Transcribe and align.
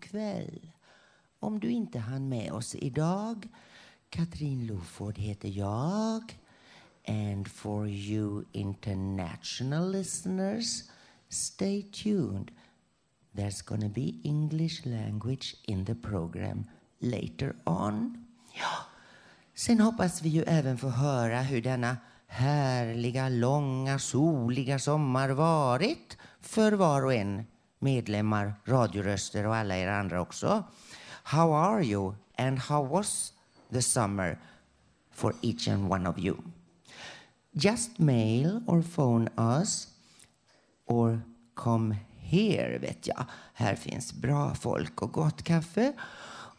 Kväll. 0.00 0.70
Om 1.40 1.60
du 1.60 1.70
inte 1.70 1.98
hann 1.98 2.28
med 2.28 2.52
oss 2.52 2.74
idag, 2.74 3.48
Katrin 4.10 4.66
Loford 4.66 5.18
heter 5.18 5.48
jag. 5.48 6.38
And 7.08 7.48
for 7.48 7.88
you 7.88 8.44
international 8.52 9.90
listeners, 9.90 10.84
stay 11.28 11.82
tuned. 11.82 12.50
There's 13.32 13.62
gonna 13.64 13.88
be 13.88 14.12
English 14.24 14.86
language 14.86 15.56
in 15.62 15.84
the 15.86 15.94
program 15.94 16.64
later 16.98 17.56
on. 17.64 18.26
Ja. 18.54 18.86
Sen 19.54 19.80
hoppas 19.80 20.22
vi 20.22 20.28
ju 20.28 20.42
även 20.42 20.78
få 20.78 20.88
höra 20.88 21.42
hur 21.42 21.62
denna 21.62 21.96
härliga, 22.26 23.28
långa, 23.28 23.98
soliga 23.98 24.78
sommar 24.78 25.28
varit 25.28 26.16
för 26.40 26.72
var 26.72 27.04
och 27.04 27.14
en 27.14 27.44
medlemmar, 27.80 28.54
radioröster 28.64 29.46
och 29.46 29.56
alla 29.56 29.76
er 29.76 29.88
andra 29.88 30.20
också. 30.20 30.64
How 31.24 31.54
are 31.54 31.84
you 31.84 32.14
and 32.38 32.58
how 32.58 32.88
was 32.88 33.32
the 33.72 33.82
summer 33.82 34.38
for 35.12 35.34
each 35.42 35.68
and 35.68 35.92
one 35.92 36.08
of 36.08 36.18
you? 36.18 36.36
Just 37.52 37.98
mail 37.98 38.62
or 38.66 38.82
phone 38.82 39.28
us 39.36 39.88
or 40.86 41.20
come 41.54 41.96
here, 42.20 42.78
vet 42.78 43.06
jag. 43.06 43.24
Här 43.54 43.74
finns 43.74 44.12
bra 44.12 44.54
folk 44.54 45.02
och 45.02 45.12
gott 45.12 45.42
kaffe. 45.42 45.92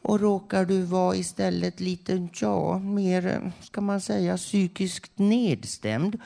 Och 0.01 0.19
råkar 0.19 0.65
du 0.65 0.81
vara 0.81 1.15
istället 1.15 1.79
lite, 1.79 2.27
ja, 2.33 2.79
mer, 2.79 3.51
ska 3.61 3.81
man 3.81 4.01
säga, 4.01 4.37
psykiskt 4.37 5.11
nedstämd 5.19 6.19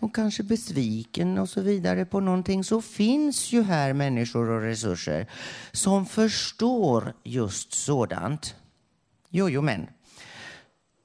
och 0.00 0.14
kanske 0.14 0.42
besviken 0.42 1.38
och 1.38 1.48
så 1.48 1.60
vidare 1.60 2.04
på 2.04 2.20
någonting 2.20 2.64
så 2.64 2.82
finns 2.82 3.52
ju 3.52 3.62
här 3.62 3.92
människor 3.92 4.50
och 4.50 4.60
resurser 4.60 5.26
som 5.72 6.06
förstår 6.06 7.12
just 7.22 7.72
sådant. 7.72 8.54
Jojomen. 9.28 9.86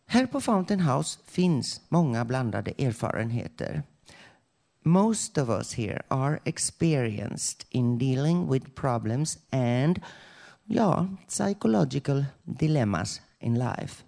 Här 0.08 0.26
på 0.26 0.42
Fountain 0.42 0.80
House 0.80 1.20
finns 1.26 1.82
många 1.90 2.26
blandade 2.26 2.74
erfarenheter. 2.78 3.84
Most 4.84 5.38
of 5.38 5.50
us 5.50 5.74
here 5.74 6.02
are 6.08 6.40
experienced 6.44 7.66
in 7.70 7.98
dealing 7.98 8.52
with 8.52 8.76
problems 8.76 9.38
and 9.52 10.02
yeah, 10.68 11.06
psychological 11.28 12.26
dilemmas 12.46 13.22
in 13.40 13.56
life. 13.56 14.04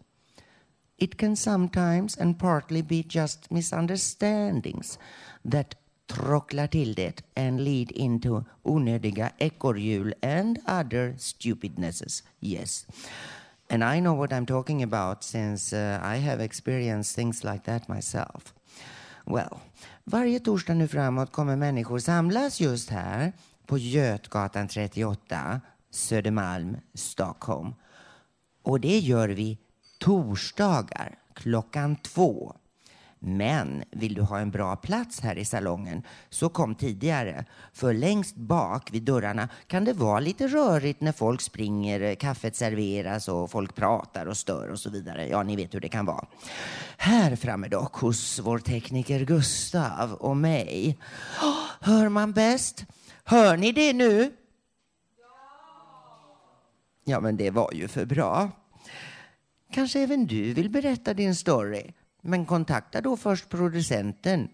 It 0.98 1.18
can 1.18 1.36
sometimes 1.36 2.18
and 2.18 2.38
partly 2.38 2.82
be 2.82 3.04
just 3.04 3.52
misunderstandings 3.52 4.98
that 5.46 5.76
trocklar 6.08 6.68
till 6.68 6.94
det 6.94 7.22
and 7.36 7.64
lead 7.64 7.92
into 7.92 8.44
onödiga 8.64 9.32
ekorrhjul 9.38 10.14
and 10.22 10.58
other 10.68 11.16
stupidnesses. 11.18 12.24
Yes. 12.40 12.86
And 13.70 13.84
I 13.84 14.00
know 14.00 14.14
what 14.14 14.34
I'm 14.34 14.46
talking 14.46 14.84
about 14.84 15.24
since 15.24 15.74
uh, 15.74 16.00
I 16.02 16.18
have 16.18 16.44
experienced 16.44 17.16
things 17.16 17.44
like 17.44 17.64
that 17.64 17.88
myself. 17.88 18.54
Well, 19.26 19.60
varje 20.04 20.40
torsdag 20.40 20.74
nu 20.74 20.88
framåt 20.88 21.32
kommer 21.32 21.56
människor 21.56 22.00
samlas 22.00 22.62
just 22.62 22.90
här 22.90 23.32
på 23.66 23.78
Götgatan 23.78 24.68
38 24.68 25.62
Södermalm, 25.92 26.78
Stockholm. 26.94 27.74
Och 28.64 28.80
det 28.80 29.00
gör 29.00 29.30
vi 29.30 29.58
torsdagar 30.00 31.18
klockan 31.34 31.96
två. 31.96 32.56
Men 33.22 33.84
vill 33.92 34.14
du 34.14 34.22
ha 34.22 34.40
en 34.40 34.52
bra 34.52 34.76
plats 34.76 35.20
här 35.20 35.38
i 35.38 35.46
salongen 35.46 36.04
så 36.30 36.50
kom 36.50 36.76
tidigare. 36.76 37.46
För 37.74 37.94
längst 37.94 38.36
bak 38.36 38.90
vid 38.92 39.04
dörrarna 39.04 39.50
kan 39.68 39.86
det 39.86 39.94
vara 39.94 40.20
lite 40.20 40.48
rörigt 40.48 41.02
när 41.02 41.12
folk 41.12 41.42
springer, 41.42 42.16
kaffet 42.16 42.56
serveras 42.56 43.28
och 43.28 43.52
folk 43.52 43.76
pratar 43.76 44.26
och 44.26 44.38
stör 44.38 44.70
och 44.70 44.80
så 44.80 44.90
vidare. 44.90 45.28
Ja, 45.28 45.44
ni 45.44 45.56
vet 45.56 45.74
hur 45.74 45.80
det 45.80 45.90
kan 45.90 46.06
vara. 46.06 46.26
Här 46.98 47.36
framme 47.36 47.68
dock 47.68 47.96
hos 47.96 48.40
vår 48.40 48.60
tekniker 48.60 49.20
Gustav 49.26 50.14
och 50.14 50.38
mig. 50.38 50.98
hör 51.80 52.10
man 52.10 52.32
bäst? 52.32 52.86
Hör 53.24 53.58
ni 53.58 53.72
det 53.72 53.94
nu? 53.94 54.32
Ja, 57.10 57.20
men 57.20 57.38
det 57.38 57.50
var 57.50 57.74
ju 57.74 57.88
för 57.88 58.06
bra. 58.06 58.52
Kanske 59.74 60.00
även 60.00 60.26
du 60.26 60.54
vill 60.54 60.70
berätta 60.70 61.14
din 61.14 61.36
story. 61.36 61.92
Men 62.22 62.46
kontakta 62.46 63.02
då 63.02 63.18
först 63.18 63.50
producenten. 63.50 64.50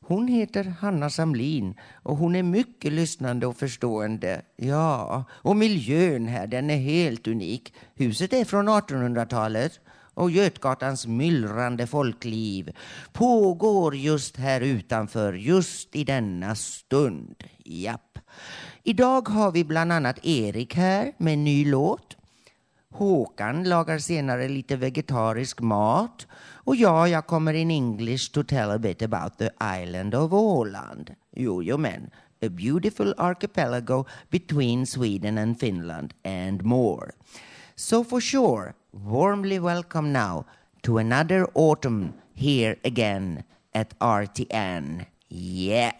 Hon 0.00 0.28
heter 0.28 0.64
Hanna 0.64 1.10
Samlin 1.10 1.74
och 1.92 2.16
hon 2.16 2.36
är 2.36 2.42
mycket 2.42 2.92
lyssnande 2.92 3.46
och 3.46 3.56
förstående. 3.56 4.42
Ja, 4.56 5.24
och 5.30 5.56
miljön 5.56 6.26
här, 6.26 6.46
den 6.46 6.70
är 6.70 6.76
helt 6.76 7.28
unik. 7.28 7.74
Huset 7.94 8.32
är 8.32 8.44
från 8.44 8.68
1800-talet 8.68 9.80
och 10.14 10.30
Götgatans 10.30 11.06
myllrande 11.06 11.86
folkliv 11.86 12.76
pågår 13.12 13.96
just 13.96 14.36
här 14.36 14.60
utanför, 14.60 15.32
just 15.32 15.96
i 15.96 16.04
denna 16.04 16.54
stund. 16.54 17.44
Japp. 17.64 18.18
Idag 18.82 19.28
har 19.28 19.52
vi 19.52 19.64
bland 19.64 19.92
annat 19.92 20.24
Erik 20.24 20.74
här 20.74 21.12
med 21.18 21.32
en 21.32 21.44
ny 21.44 21.64
låt. 21.64 22.16
Håkan 22.90 23.64
lagar 23.64 23.98
senare 23.98 24.48
lite 24.48 24.76
vegetarisk 24.76 25.60
mat. 25.60 26.26
Och 26.64 26.76
jag, 26.76 27.08
jag 27.08 27.26
kommer 27.26 27.54
in 27.54 27.70
English 27.70 28.32
to 28.32 28.42
tell 28.42 28.70
a 28.70 28.78
bit 28.78 29.02
about 29.02 29.38
the 29.38 29.50
island 29.82 30.14
of 30.14 30.32
Åland. 30.32 31.14
Jo, 31.36 31.62
jo 31.62 31.78
men. 31.78 32.10
A 32.42 32.48
beautiful 32.48 33.14
archipelago 33.18 34.04
between 34.30 34.86
Sweden 34.86 35.38
and 35.38 35.60
Finland 35.60 36.14
and 36.24 36.62
more. 36.62 37.12
So 37.76 38.04
for 38.04 38.20
sure, 38.20 38.74
warmly 38.92 39.58
welcome 39.58 40.12
now 40.12 40.44
to 40.82 40.98
another 40.98 41.48
autumn 41.54 42.14
here 42.34 42.76
again 42.84 43.44
at 43.74 43.98
RTN. 43.98 45.06
Yeah. 45.28 45.92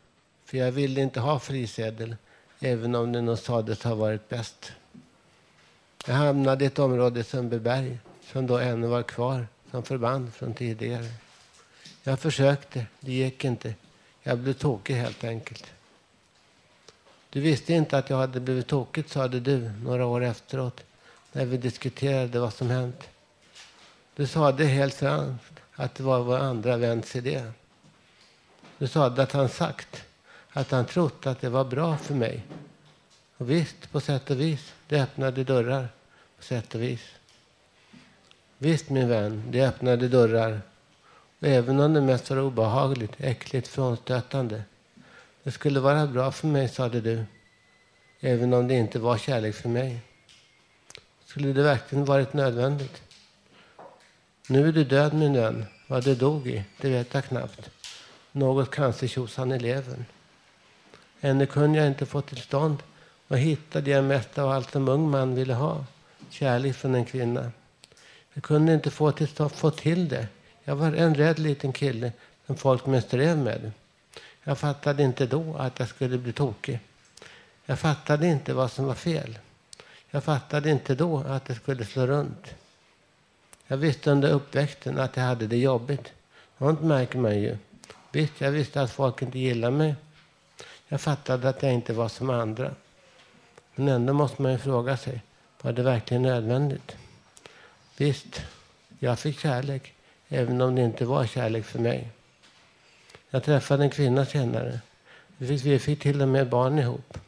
för 0.45 0.59
jag 0.59 0.73
ville 0.73 1.01
inte 1.01 1.21
ha 1.21 1.39
frisedel 1.39 2.17
även 2.61 2.95
om 2.95 3.13
det 3.13 3.21
nog 3.21 3.39
sades 3.39 3.83
ha 3.83 3.95
varit 3.95 4.29
bäst. 4.29 4.73
Jag 6.07 6.15
hamnade 6.15 6.65
i 6.65 6.67
ett 6.67 6.79
område 6.79 7.21
i 7.21 7.25
Sundbyberg 7.25 7.99
som 8.33 8.47
då 8.47 8.59
ännu 8.59 8.87
var 8.87 9.03
kvar 9.03 9.47
som 9.71 9.83
förband 9.83 10.35
från 10.35 10.55
tidigare. 10.55 11.09
Jag 12.03 12.21
försökte, 12.21 12.87
det 13.01 13.13
gick 13.13 13.45
inte. 13.45 13.75
Jag 14.23 14.39
blev 14.39 14.53
tokig 14.53 14.95
helt 14.95 15.25
enkelt. 15.25 15.67
Du 17.31 17.41
visste 17.41 17.73
inte 17.73 17.99
att 17.99 18.11
jag 18.11 18.17
hade 18.17 18.41
blivit 18.41 18.67
tokig, 18.67 19.09
sade 19.09 19.41
du 19.41 19.73
några 19.85 20.07
år 20.07 20.25
efteråt 20.25 20.81
när 21.33 21.45
vi 21.45 21.57
diskuterade 21.57 22.41
vad 22.41 22.55
som 22.55 22.71
hänt. 22.71 23.09
Du 24.17 24.27
sade 24.27 24.65
helt 24.65 24.95
franskt 24.95 25.53
att 25.79 25.95
det 25.95 26.03
var 26.03 26.21
vår 26.21 26.39
andra 26.39 26.77
väns 26.77 27.17
idé. 27.17 27.43
Du 28.79 28.89
sade 28.89 29.23
att 29.23 29.33
han 29.33 29.49
sagt 29.49 30.05
att 30.51 30.71
han 30.71 30.87
trott 30.87 31.27
att 31.27 31.41
det 31.41 31.49
var 31.49 31.65
bra 31.65 31.97
för 31.97 32.15
mig. 32.15 32.45
Och 33.37 33.51
visst, 33.51 33.93
på 33.93 34.01
sätt 34.01 34.31
och 34.31 34.41
vis, 34.41 34.75
det 34.89 35.03
öppnade 35.03 35.45
dörrar. 35.45 35.89
På 36.37 36.43
sätt 36.43 36.75
och 36.75 36.83
vis. 36.83 37.01
Visst, 38.59 38.91
min 38.91 39.09
vän, 39.09 39.43
det 39.51 39.67
öppnade 39.67 40.09
dörrar. 40.09 40.61
Och 41.41 41.47
även 41.49 41.81
om 41.81 41.95
det 41.95 42.01
mest 42.01 42.31
var 42.31 42.41
obehagligt, 42.41 43.13
äckligt, 43.19 43.69
frånstötande. 43.69 44.63
Det 45.43 45.51
skulle 45.51 45.81
vara 45.81 46.07
bra 46.07 46.33
för 46.33 46.47
mig, 46.47 46.69
sade 46.69 47.01
du. 47.01 47.25
Även 48.21 48.55
om 48.55 48.69
det 48.69 48.75
inte 48.75 48.99
var 48.99 49.19
kärlek 49.19 49.55
för 49.55 49.69
mig. 49.69 50.01
Skulle 51.25 51.53
det 51.53 51.63
verkligen 51.63 52.05
varit 52.05 52.33
nödvändigt? 52.33 53.03
Nu 54.51 54.69
är 54.69 54.73
du 54.73 54.85
död, 54.85 55.15
min 55.15 55.33
vän. 55.33 55.67
Vad 55.87 56.05
du 56.05 56.15
dog 56.15 56.47
i, 56.47 56.65
det 56.81 56.91
vet 56.91 57.15
jag 57.15 57.25
knappt. 57.25 57.71
Något 58.33 58.71
cancertjosan 58.71 59.53
i 59.53 59.59
levern. 59.59 60.05
Ännu 61.21 61.47
kunde 61.47 61.79
jag 61.79 61.87
inte 61.87 62.07
få 62.07 62.21
till 62.21 62.41
stånd 62.41 62.83
och 63.29 63.39
hittade 63.39 63.91
jag 63.91 64.05
mest 64.05 64.39
av 64.39 64.51
allt 64.51 64.71
som 64.71 64.89
ung 64.89 65.11
man 65.11 65.35
ville 65.35 65.55
ha. 65.55 65.85
Kärlek 66.31 66.77
från 66.77 66.95
en 66.95 67.05
kvinna. 67.05 67.51
Jag 68.33 68.45
kunde 68.45 68.75
inte 68.75 68.91
få 68.91 69.13
till, 69.13 69.29
få 69.49 69.71
till 69.71 70.09
det. 70.09 70.27
Jag 70.65 70.77
var 70.77 70.93
en 70.93 71.15
rädd 71.15 71.39
liten 71.39 71.73
kille 71.73 72.13
som 72.47 72.57
folk 72.57 72.87
mest 72.87 73.11
drev 73.11 73.39
med. 73.39 73.73
Jag 74.43 74.59
fattade 74.59 75.03
inte 75.03 75.27
då 75.27 75.57
att 75.57 75.79
jag 75.79 75.89
skulle 75.89 76.19
bli 76.19 76.33
tokig. 76.33 76.81
Jag 77.67 77.79
fattade 77.79 78.27
inte 78.27 78.55
vad 78.55 78.73
som 78.73 78.85
var 78.85 78.95
fel. 78.95 79.39
Jag 80.11 80.25
fattade 80.25 80.71
inte 80.71 80.95
då 80.95 81.19
att 81.19 81.45
det 81.45 81.55
skulle 81.55 81.85
slå 81.85 82.07
runt. 82.07 82.55
Jag 83.71 83.77
visste 83.77 84.11
under 84.11 84.31
uppväxten 84.31 84.99
att 84.99 85.17
jag 85.17 85.25
hade 85.25 85.47
det 85.47 85.57
jobbigt. 85.57 86.13
Sånt 86.59 86.81
märker 86.81 87.19
man 87.19 87.41
ju. 87.41 87.57
Visst, 88.13 88.41
jag 88.41 88.51
visste 88.51 88.83
att 88.83 88.91
folk 88.91 89.23
inte 89.23 89.39
gillade 89.39 89.77
mig. 89.77 89.95
Jag 90.89 91.01
fattade 91.01 91.49
att 91.49 91.63
jag 91.63 91.73
inte 91.73 91.93
var 91.93 92.09
som 92.09 92.31
andra. 92.31 92.75
Men 93.75 93.89
ändå 93.89 94.13
måste 94.13 94.43
man 94.43 94.53
ju 94.53 94.59
fråga 94.59 94.97
sig, 94.97 95.23
var 95.63 95.73
det 95.73 95.83
verkligen 95.83 96.23
nödvändigt? 96.23 96.97
Visst, 97.97 98.43
jag 98.99 99.19
fick 99.19 99.39
kärlek, 99.39 99.95
även 100.29 100.61
om 100.61 100.75
det 100.75 100.83
inte 100.83 101.05
var 101.05 101.27
kärlek 101.27 101.65
för 101.65 101.79
mig. 101.79 102.09
Jag 103.31 103.45
träffade 103.45 103.83
en 103.83 103.91
kvinna 103.91 104.27
senare. 104.27 104.81
Vi 105.37 105.47
fick, 105.47 105.65
vi 105.65 105.79
fick 105.79 106.03
till 106.03 106.23
och 106.23 106.29
med 106.29 106.49
barn 106.49 106.79
ihop. 106.79 107.19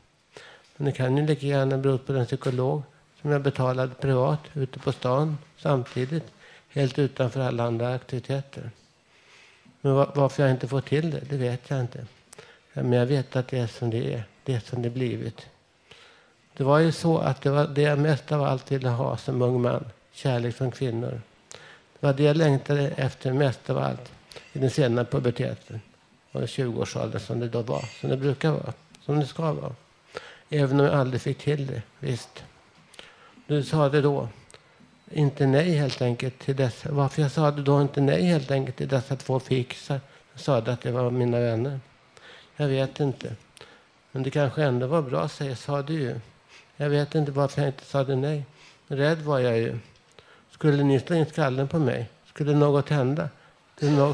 Men 0.77 0.85
det 0.85 0.93
kan 0.93 1.17
ju 1.17 1.27
lika 1.27 1.47
gärna 1.47 1.79
bero 1.79 1.99
på 1.99 2.13
den 2.13 2.27
psykolog 2.27 2.83
som 3.23 3.31
jag 3.31 3.43
betalade 3.43 3.95
privat 3.95 4.41
ute 4.55 4.79
på 4.79 4.93
stan 4.93 5.39
samtidigt, 5.57 6.25
helt 6.69 6.99
utanför 6.99 7.41
alla 7.41 7.65
andra 7.65 7.95
aktiviteter. 7.95 8.71
Men 9.81 9.95
varför 9.95 10.43
jag 10.43 10.53
inte 10.53 10.69
får 10.69 10.81
till 10.81 11.11
det, 11.11 11.21
det 11.21 11.37
vet 11.37 11.71
jag 11.71 11.81
inte. 11.81 12.07
Men 12.73 12.93
jag 12.93 13.07
vet 13.07 13.37
att 13.37 13.49
det 13.49 13.59
är 13.59 13.67
som 13.67 13.91
det 13.91 14.15
är. 14.15 14.23
Det 14.45 14.55
är 14.55 14.61
som 14.61 14.83
det 14.83 14.91
blivit. 14.91 15.47
Det 16.57 16.65
var 16.65 16.79
ju 16.79 16.93
så 16.93 17.19
att 17.19 17.43
det 17.43 17.51
var 17.51 17.67
det 17.67 17.83
jag 17.83 17.99
mest 17.99 18.33
av 18.33 18.43
allt 18.43 18.73
ville 18.73 18.89
ha 18.89 19.17
som 19.17 19.43
ung 19.43 19.63
man. 19.63 19.85
Kärlek 20.13 20.55
från 20.55 20.71
kvinnor. 20.71 21.21
Det 22.01 22.07
var 22.07 22.13
det 22.13 22.23
jag 22.23 22.37
längtade 22.37 22.89
efter 22.89 23.33
mest 23.33 23.71
av 23.71 23.79
allt 23.79 24.13
i 24.53 24.59
den 24.59 24.71
sena 24.71 25.05
puberteten. 25.05 25.81
Och 26.33 26.41
20-årsåldern 26.41 27.21
som 27.21 27.41
det 27.41 27.49
då 27.49 27.63
var. 27.63 27.85
Som 28.01 28.11
det 28.11 28.17
brukar 28.17 28.51
vara. 28.51 28.73
Som 29.05 29.21
det 29.21 29.27
ska 29.27 29.53
vara. 29.53 29.75
Även 30.51 30.81
om 30.81 30.87
jag 30.87 30.95
aldrig 30.95 31.21
fick 31.21 31.39
till 31.39 31.67
det. 31.67 31.83
Visst. 31.99 32.45
Du 33.51 33.63
sa 33.63 33.89
det 33.89 34.01
då. 34.01 34.29
Inte 35.11 35.47
nej 35.47 35.71
helt 35.71 36.03
enkelt 36.03 36.39
till 36.39 36.57
dessa. 36.57 36.93
Varför 36.93 37.23
jag 37.23 37.31
sa 37.31 37.51
det 37.51 37.63
då 37.63 37.83
inte 37.83 38.01
nej 38.01 38.23
helt 38.23 38.51
enkelt 38.51 38.77
till 38.77 38.89
dessa 38.89 39.17
två 39.17 39.41
fixar. 39.41 40.01
Jag 40.33 40.41
sa 40.41 40.57
att 40.57 40.83
det 40.83 40.91
var 40.91 41.11
mina 41.11 41.41
vänner. 41.41 41.81
Jag 42.57 42.69
vet 42.69 43.01
inte. 43.01 43.35
Men 44.13 44.23
det 44.23 44.31
kanske 44.31 44.63
ändå 44.63 44.87
var 44.87 45.03
bra, 45.03 45.29
säger, 45.29 45.55
sa 45.55 45.83
du 45.83 45.93
ju. 45.93 46.21
Jag 46.77 46.89
vet 46.89 47.15
inte 47.15 47.33
varför 47.33 47.61
jag 47.61 47.69
inte 47.69 47.85
sa 47.85 48.05
det 48.05 48.17
nej. 48.17 48.45
Rädd 48.89 49.19
var 49.19 49.39
jag 49.39 49.59
ju. 49.59 49.79
Skulle 50.51 50.85
ni 50.85 51.01
slå 51.01 51.17
in 51.17 51.27
skallen 51.27 51.69
på 51.69 51.79
mig? 51.79 52.09
Skulle 52.27 52.55
något 52.55 52.89
hända? 52.89 53.29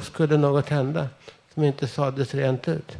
Skulle 0.03 0.37
något 0.37 0.69
hända 0.69 1.09
som 1.55 1.65
inte 1.65 1.89
sades 1.89 2.35
rent 2.35 2.69
ut? 2.69 2.97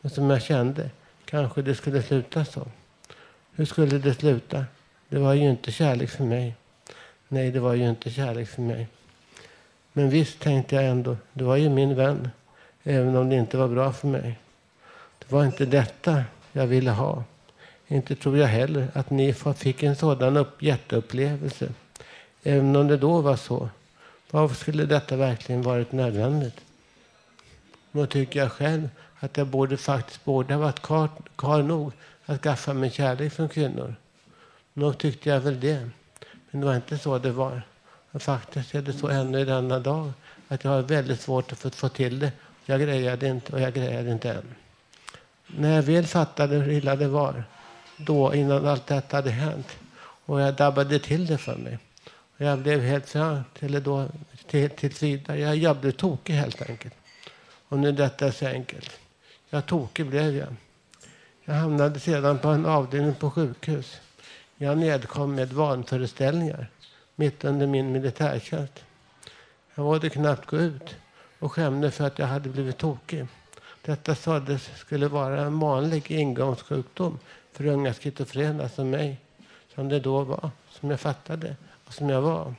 Men 0.00 0.10
som 0.10 0.30
jag 0.30 0.42
kände. 0.42 0.90
Kanske 1.24 1.62
det 1.62 1.74
skulle 1.74 2.02
sluta 2.02 2.44
så. 2.44 2.66
Hur 3.52 3.64
skulle 3.64 3.98
det 3.98 4.14
sluta? 4.14 4.64
Det 5.08 5.18
var 5.18 5.34
ju 5.34 5.50
inte 5.50 5.72
kärlek 5.72 6.10
för 6.10 6.24
mig. 6.24 6.54
Nej, 7.28 7.50
det 7.50 7.60
var 7.60 7.74
ju 7.74 7.88
inte 7.88 8.10
kärlek 8.10 8.48
för 8.48 8.62
mig. 8.62 8.88
Men 9.92 10.10
visst 10.10 10.40
tänkte 10.40 10.74
jag 10.74 10.84
ändå, 10.84 11.16
det 11.32 11.44
var 11.44 11.56
ju 11.56 11.68
min 11.68 11.94
vän. 11.94 12.30
Även 12.82 13.16
om 13.16 13.28
det 13.28 13.36
inte 13.36 13.56
var 13.56 13.68
bra 13.68 13.92
för 13.92 14.08
mig. 14.08 14.38
Det 15.18 15.32
var 15.32 15.44
inte 15.44 15.66
detta 15.66 16.24
jag 16.52 16.66
ville 16.66 16.90
ha. 16.90 17.24
Inte 17.88 18.16
tror 18.16 18.38
jag 18.38 18.46
heller 18.46 18.88
att 18.92 19.10
ni 19.10 19.34
fick 19.56 19.82
en 19.82 19.96
sådan 19.96 20.36
upp, 20.36 20.62
jätteupplevelse. 20.62 21.68
Även 22.42 22.76
om 22.76 22.88
det 22.88 22.96
då 22.96 23.20
var 23.20 23.36
så. 23.36 23.68
Varför 24.30 24.54
skulle 24.54 24.86
detta 24.86 25.16
verkligen 25.16 25.62
varit 25.62 25.92
nödvändigt? 25.92 26.60
Då 27.92 28.06
tycker 28.06 28.40
jag 28.40 28.52
själv 28.52 28.88
att 29.18 29.36
jag 29.36 29.46
borde 29.46 29.76
faktiskt 29.76 30.24
borde 30.24 30.54
ha 30.54 30.60
varit 30.60 30.82
karl 31.36 31.62
nog 31.62 31.92
att 32.26 32.40
skaffa 32.40 32.74
mig 32.74 32.90
kärlek 32.90 33.32
från 33.32 33.48
kvinnor. 33.48 33.94
Nog 34.78 34.98
tyckte 34.98 35.28
jag 35.28 35.40
väl 35.40 35.60
det. 35.60 35.90
Men 36.50 36.60
det 36.60 36.66
var 36.66 36.76
inte 36.76 36.98
så 36.98 37.18
det 37.18 37.30
var. 37.30 37.62
Och 38.10 38.22
faktiskt 38.22 38.74
är 38.74 38.82
det 38.82 38.92
så 38.92 39.08
ännu 39.08 39.40
i 39.40 39.44
denna 39.44 39.78
dag 39.78 40.12
att 40.48 40.64
jag 40.64 40.70
har 40.70 40.82
väldigt 40.82 41.20
svårt 41.20 41.52
att 41.52 41.74
få, 41.74 41.88
till 41.88 42.18
det. 42.18 42.32
Jag 42.64 42.80
grejade 42.80 43.28
inte 43.28 43.52
och 43.52 43.60
jag 43.60 43.74
grejade 43.74 44.10
inte 44.10 44.30
än. 44.30 44.54
När 45.46 45.74
jag 45.76 45.82
väl 45.82 46.06
fattade 46.06 46.56
hur 46.56 46.72
illa 46.72 46.96
det 46.96 47.08
var, 47.08 47.44
då 47.96 48.34
innan 48.34 48.66
allt 48.66 48.86
detta 48.86 49.16
hade 49.16 49.30
hänt, 49.30 49.76
och 50.26 50.40
jag 50.40 50.54
dabbade 50.54 50.98
till 50.98 51.26
det 51.26 51.38
för 51.38 51.56
mig. 51.56 51.78
Och 52.38 52.44
jag 52.44 52.58
blev 52.58 52.80
helt 52.80 53.08
fram 53.08 53.40
eller 53.60 53.80
då 53.80 54.08
till, 54.46 54.70
tills 54.70 55.02
vidare. 55.02 55.38
Jag, 55.38 55.56
jag 55.56 55.76
blev 55.76 55.92
tokig 55.92 56.34
helt 56.34 56.70
enkelt. 56.70 56.94
Och 57.68 57.78
nu 57.78 57.92
detta 57.92 58.26
är 58.26 58.30
så 58.30 58.46
enkelt. 58.46 58.90
Jag 59.50 59.66
tokig 59.66 60.06
blev 60.06 60.36
jag. 60.36 60.56
Jag 61.44 61.54
hamnade 61.54 62.00
sedan 62.00 62.38
på 62.38 62.48
en 62.48 62.66
avdelning 62.66 63.14
på 63.14 63.30
sjukhus. 63.30 64.00
Jag 64.58 64.78
nedkom 64.78 65.34
med 65.34 65.52
vanföreställningar 65.52 66.70
mitt 67.16 67.44
under 67.44 67.66
min 67.66 67.92
militärtjänst. 67.92 68.84
Jag 69.74 69.84
vågade 69.84 70.10
knappt 70.10 70.46
gå 70.46 70.56
ut 70.56 70.96
och 71.38 71.52
skämde 71.52 71.90
för 71.90 72.04
att 72.06 72.18
jag 72.18 72.26
hade 72.26 72.48
blivit 72.48 72.78
tokig. 72.78 73.26
Detta 73.82 74.14
sades 74.14 74.70
skulle 74.76 75.08
vara 75.08 75.40
en 75.40 75.58
vanlig 75.58 76.10
ingångssjukdom 76.10 77.18
för 77.52 77.66
unga 77.66 77.94
schizofrena 77.94 78.68
som 78.68 78.90
mig, 78.90 79.20
som 79.74 79.88
det 79.88 80.00
då 80.00 80.22
var, 80.22 80.50
som 80.70 80.90
jag 80.90 81.00
fattade 81.00 81.56
och 81.84 81.94
som 81.94 82.10
jag 82.10 82.22
var. 82.22 82.54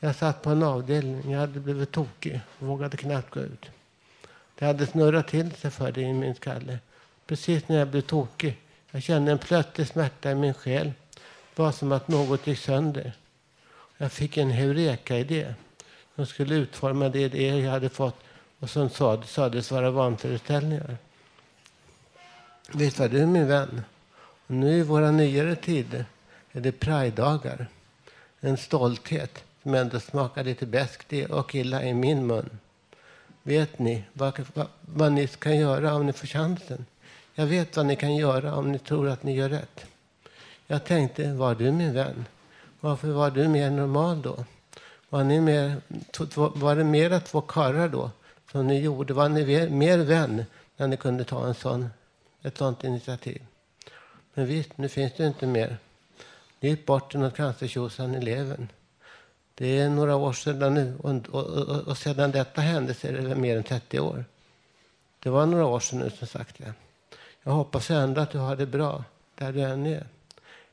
Jag 0.00 0.16
satt 0.16 0.42
på 0.42 0.50
en 0.50 0.62
avdelning, 0.62 1.30
jag 1.30 1.40
hade 1.40 1.60
blivit 1.60 1.92
tokig 1.92 2.40
och 2.58 2.66
vågade 2.66 2.96
knappt 2.96 3.30
gå 3.30 3.40
ut. 3.40 3.70
Det 4.58 4.66
hade 4.66 4.86
snurrat 4.86 5.28
till 5.28 5.52
sig 5.52 5.70
för 5.70 5.92
det 5.92 6.00
i 6.00 6.12
min 6.12 6.34
skalle. 6.34 6.78
Precis 7.26 7.68
när 7.68 7.78
jag 7.78 7.88
blev 7.88 8.00
tokig. 8.00 8.58
Jag 8.96 9.02
kände 9.02 9.32
en 9.32 9.38
plötslig 9.38 9.86
smärta 9.86 10.30
i 10.30 10.34
min 10.34 10.54
själ. 10.54 10.92
Det 11.54 11.62
var 11.62 11.72
som 11.72 11.92
att 11.92 12.08
något 12.08 12.46
gick 12.46 12.58
sönder. 12.58 13.12
Jag 13.96 14.12
fick 14.12 14.36
en 14.36 14.50
heureka-idé. 14.50 15.54
De 16.14 16.26
skulle 16.26 16.54
utforma 16.54 17.08
det 17.08 17.20
idéer 17.20 17.58
jag 17.58 17.70
hade 17.70 17.88
fått 17.88 18.16
och 18.58 18.70
som 18.70 18.90
sades, 18.90 19.30
sades 19.30 19.70
vara 19.70 19.90
vanföreställningar. 19.90 20.96
Visst 22.72 22.98
var 22.98 23.08
du 23.08 23.26
min 23.26 23.48
vän? 23.48 23.82
Och 24.46 24.54
nu 24.54 24.78
i 24.78 24.82
våra 24.82 25.10
nyare 25.10 25.56
tider 25.56 26.04
är 26.52 26.60
det 26.60 26.72
pride-dagar. 26.72 27.66
En 28.40 28.56
stolthet 28.56 29.44
som 29.62 29.74
ändå 29.74 30.00
smakar 30.00 30.44
lite 30.44 30.66
beskt 30.66 31.12
och 31.30 31.54
illa 31.54 31.82
i 31.82 31.94
min 31.94 32.26
mun. 32.26 32.58
Vet 33.42 33.78
ni 33.78 34.04
vad, 34.12 34.46
vad, 34.54 34.66
vad 34.80 35.12
ni 35.12 35.26
kan 35.26 35.56
göra 35.56 35.94
om 35.94 36.06
ni 36.06 36.12
får 36.12 36.26
chansen? 36.26 36.86
Jag 37.38 37.46
vet 37.46 37.76
vad 37.76 37.86
ni 37.86 37.96
kan 37.96 38.16
göra 38.16 38.54
om 38.54 38.72
ni 38.72 38.78
tror 38.78 39.08
att 39.08 39.22
ni 39.22 39.34
gör 39.34 39.48
rätt. 39.48 39.86
Jag 40.66 40.84
tänkte, 40.84 41.32
var 41.32 41.54
du 41.54 41.72
min 41.72 41.94
vän? 41.94 42.24
Varför 42.80 43.08
var 43.08 43.30
du 43.30 43.48
mer 43.48 43.70
normal 43.70 44.22
då? 44.22 44.44
Var, 45.08 45.24
ni 45.24 45.40
mer, 45.40 45.76
var 46.58 46.76
det 46.76 46.84
mera 46.84 47.20
två 47.20 47.40
karlar 47.40 47.88
då 47.88 48.10
som 48.52 48.66
ni 48.66 48.80
gjorde? 48.80 49.14
Var 49.14 49.28
ni 49.28 49.70
mer 49.70 49.98
vän 49.98 50.44
när 50.76 50.86
ni 50.86 50.96
kunde 50.96 51.24
ta 51.24 51.46
en 51.46 51.54
sån, 51.54 51.88
ett 52.42 52.58
sånt 52.58 52.84
initiativ? 52.84 53.42
Men 54.34 54.46
visst, 54.46 54.78
nu 54.78 54.88
finns 54.88 55.12
det 55.16 55.26
inte 55.26 55.46
mer. 55.46 55.76
Ni 56.60 56.68
gick 56.68 56.86
bort 56.86 57.10
till 57.10 57.20
något 57.20 57.36
cancertjosan 57.36 58.14
i 58.14 58.20
levern. 58.20 58.68
Det 59.54 59.78
är 59.78 59.88
några 59.88 60.16
år 60.16 60.32
sedan 60.32 60.74
nu 60.74 60.96
och, 60.98 61.28
och, 61.28 61.44
och, 61.44 61.88
och 61.88 61.98
sedan 61.98 62.30
detta 62.30 62.60
hände 62.60 62.94
så 62.94 63.06
är 63.06 63.12
det 63.12 63.34
mer 63.34 63.56
än 63.56 63.62
30 63.62 64.00
år. 64.00 64.24
Det 65.18 65.30
var 65.30 65.46
några 65.46 65.66
år 65.66 65.80
sedan 65.80 65.98
nu 65.98 66.10
som 66.10 66.26
sagt. 66.26 66.54
Ja. 66.58 66.72
Jag 67.46 67.52
hoppas 67.52 67.90
ändå 67.90 68.20
att 68.20 68.30
du 68.30 68.38
har 68.38 68.56
det 68.56 68.66
bra 68.66 69.04
där 69.34 69.52
du 69.52 69.60
än 69.60 69.86
är. 69.86 70.06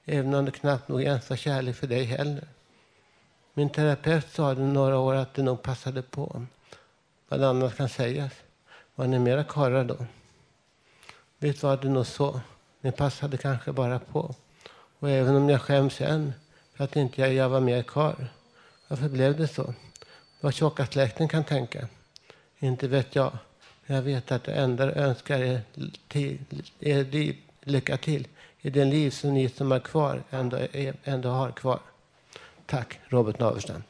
Även 0.05 0.33
om 0.33 0.45
det 0.45 0.51
knappt 0.51 0.87
nog 0.87 1.03
ens 1.03 1.29
var 1.29 1.37
kärlek 1.37 1.75
för 1.75 1.87
dig 1.87 2.03
heller. 2.03 2.47
Min 3.53 3.69
terapeut 3.69 4.31
sa 4.31 4.53
det 4.53 4.61
några 4.61 4.97
år 4.97 5.15
att 5.15 5.33
det 5.33 5.43
nog 5.43 5.61
passade 5.61 6.01
på. 6.01 6.45
Vad 7.27 7.43
annat 7.43 7.77
kan 7.77 7.89
sägas. 7.89 8.31
Var 8.95 9.07
ni 9.07 9.19
mera 9.19 9.43
karlar 9.43 9.83
då? 9.83 10.05
Visst 11.37 11.63
var 11.63 11.77
det 11.77 11.89
nog 11.89 12.05
så? 12.05 12.41
Ni 12.81 12.91
passade 12.91 13.37
kanske 13.37 13.71
bara 13.71 13.99
på. 13.99 14.35
Och 14.99 15.09
även 15.09 15.35
om 15.35 15.49
jag 15.49 15.61
skäms 15.61 16.01
än 16.01 16.33
för 16.73 16.83
att 16.83 16.95
inte 16.95 17.21
jag, 17.21 17.49
var 17.49 17.59
mer 17.59 17.83
karl. 17.83 18.25
Varför 18.87 19.09
blev 19.09 19.37
det 19.37 19.47
så? 19.47 19.73
Vad 20.41 20.53
tjocka 20.53 20.85
släkten 20.85 21.27
kan 21.27 21.43
tänka. 21.43 21.87
Inte 22.59 22.87
vet 22.87 23.15
jag. 23.15 23.37
Jag 23.85 24.01
vet 24.01 24.31
att 24.31 24.43
det 24.43 24.53
enda 24.53 24.85
jag 24.85 24.97
önskar 24.97 25.39
er, 25.39 25.61
till, 26.07 26.39
er 26.79 27.03
liv, 27.03 27.35
lycka 27.63 27.97
till 27.97 28.27
i 28.61 28.69
det 28.69 28.85
liv 28.85 29.09
som 29.09 29.33
ni 29.33 29.49
som 29.49 29.71
är 29.71 29.79
kvar 29.79 30.23
ändå, 30.29 30.57
ändå 31.03 31.29
har 31.29 31.51
kvar. 31.51 31.79
Tack, 32.65 32.99
Robert 33.09 33.39
Naverstam. 33.39 33.83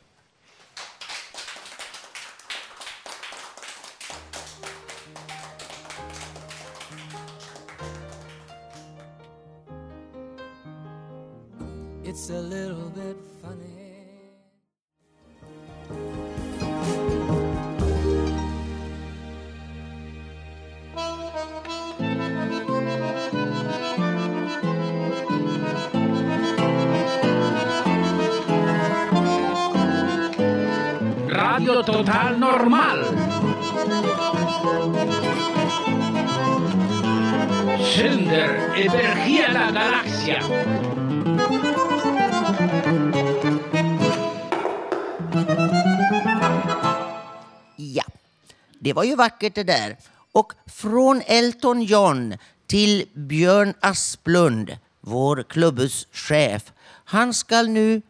Var 49.03 49.07
ju 49.07 49.15
vackert 49.15 49.55
det 49.55 49.63
där. 49.63 49.97
Och 50.31 50.53
från 50.65 51.21
Elton 51.25 51.81
John 51.83 52.37
till 52.67 53.05
Björn 53.13 53.73
Asplund, 53.79 54.77
vår 55.01 55.43
klubbhuschef. 55.49 56.71
Han 57.05 57.33
skall 57.33 57.69
nu... 57.69 58.01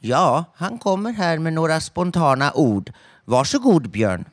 Ja, 0.00 0.44
han 0.54 0.78
kommer 0.78 1.12
här 1.12 1.38
med 1.38 1.52
några 1.52 1.80
spontana 1.80 2.52
ord. 2.54 2.92
Varsågod 3.24 3.90
Björn. 3.90 4.24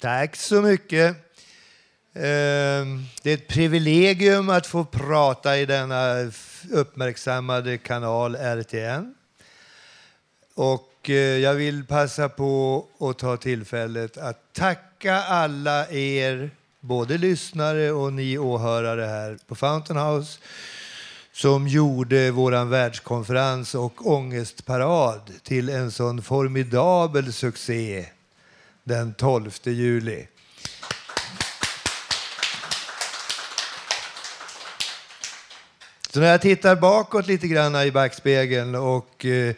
Tack 0.00 0.36
så 0.36 0.62
mycket. 0.62 1.16
Ehm, 2.14 3.04
det 3.22 3.30
är 3.30 3.34
ett 3.34 3.48
privilegium 3.48 4.48
att 4.50 4.66
få 4.66 4.84
prata 4.84 5.58
i 5.58 5.66
denna 5.66 6.14
uppmärksammade 6.70 7.78
kanal 7.78 8.36
RTN. 8.36 9.14
Och 10.54 10.89
och 11.00 11.10
eh, 11.10 11.38
jag 11.38 11.54
vill 11.54 11.84
passa 11.84 12.28
på 12.28 12.84
att 13.00 13.18
ta 13.18 13.36
tillfället 13.36 14.16
att 14.16 14.52
tacka 14.52 15.14
alla 15.14 15.90
er, 15.90 16.50
både 16.80 17.18
lyssnare 17.18 17.92
och 17.92 18.12
ni 18.12 18.38
åhörare 18.38 19.04
här 19.04 19.38
på 19.46 19.54
Fountain 19.54 20.00
House, 20.00 20.38
som 21.32 21.68
gjorde 21.68 22.30
vår 22.30 22.64
världskonferens 22.64 23.74
och 23.74 24.06
ångestparad 24.06 25.30
till 25.42 25.68
en 25.68 25.90
sån 25.90 26.22
formidabel 26.22 27.32
succé 27.32 28.06
den 28.84 29.14
12 29.14 29.50
juli. 29.64 30.26
Så 36.10 36.20
när 36.20 36.30
jag 36.30 36.40
tittar 36.40 36.76
bakåt 36.76 37.26
lite 37.26 37.48
grann 37.48 37.76
i 37.76 37.90
backspegeln 37.90 38.74
och 38.74 39.24
eh, 39.26 39.54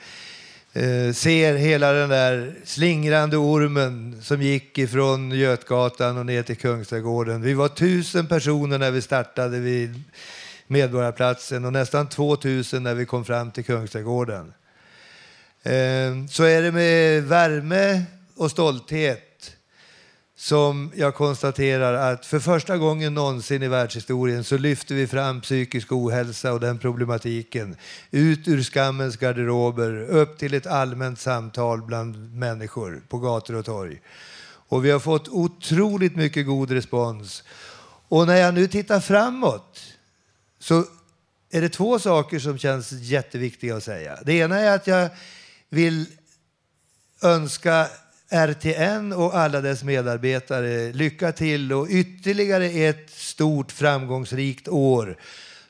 Eh, 0.74 1.12
ser 1.12 1.54
hela 1.54 1.92
den 1.92 2.08
där 2.08 2.54
slingrande 2.64 3.36
ormen 3.36 4.22
som 4.22 4.42
gick 4.42 4.78
ifrån 4.78 5.30
Götgatan 5.30 6.18
och 6.18 6.26
ner 6.26 6.42
till 6.42 6.56
Kungsträdgården. 6.56 7.42
Vi 7.42 7.54
var 7.54 7.68
tusen 7.68 8.26
personer 8.26 8.78
när 8.78 8.90
vi 8.90 9.02
startade 9.02 9.58
vid 9.58 10.02
Medborgarplatsen 10.66 11.64
och 11.64 11.72
nästan 11.72 12.08
2000 12.08 12.82
när 12.82 12.94
vi 12.94 13.06
kom 13.06 13.24
fram 13.24 13.50
till 13.50 13.64
Kungsträdgården. 13.64 14.52
Eh, 15.62 16.26
så 16.30 16.44
är 16.44 16.62
det 16.62 16.72
med 16.72 17.22
värme 17.22 18.02
och 18.36 18.50
stolthet 18.50 19.31
som 20.42 20.92
jag 20.94 21.14
konstaterar 21.14 22.12
att 22.12 22.26
för 22.26 22.40
första 22.40 22.78
gången 22.78 23.14
någonsin 23.14 23.62
i 23.62 23.68
världshistorien 23.68 24.44
så 24.44 24.58
lyfter 24.58 24.94
vi 24.94 25.06
fram 25.06 25.40
psykisk 25.40 25.92
ohälsa 25.92 26.52
och 26.52 26.60
den 26.60 26.78
problematiken 26.78 27.76
ut 28.10 28.48
ur 28.48 28.62
skammens 28.62 29.16
garderober 29.16 30.02
upp 30.02 30.38
till 30.38 30.54
ett 30.54 30.66
allmänt 30.66 31.20
samtal 31.20 31.82
bland 31.82 32.34
människor 32.34 33.02
på 33.08 33.18
gator 33.18 33.54
och 33.54 33.64
torg. 33.64 34.00
Och 34.44 34.84
vi 34.84 34.90
har 34.90 35.00
fått 35.00 35.28
otroligt 35.28 36.16
mycket 36.16 36.46
god 36.46 36.70
respons. 36.70 37.44
Och 38.08 38.26
när 38.26 38.36
jag 38.36 38.54
nu 38.54 38.68
tittar 38.68 39.00
framåt 39.00 39.82
så 40.58 40.84
är 41.50 41.60
det 41.60 41.68
två 41.68 41.98
saker 41.98 42.38
som 42.38 42.58
känns 42.58 42.92
jätteviktiga 42.92 43.76
att 43.76 43.84
säga. 43.84 44.18
Det 44.24 44.32
ena 44.32 44.60
är 44.60 44.74
att 44.74 44.86
jag 44.86 45.08
vill 45.68 46.06
önska 47.22 47.88
RTN 48.32 49.12
och 49.12 49.36
alla 49.36 49.60
dess 49.60 49.82
medarbetare 49.82 50.92
lycka 50.92 51.32
till 51.32 51.72
och 51.72 51.86
ytterligare 51.90 52.66
ett 52.66 53.10
stort 53.10 53.72
framgångsrikt 53.72 54.68
år 54.68 55.16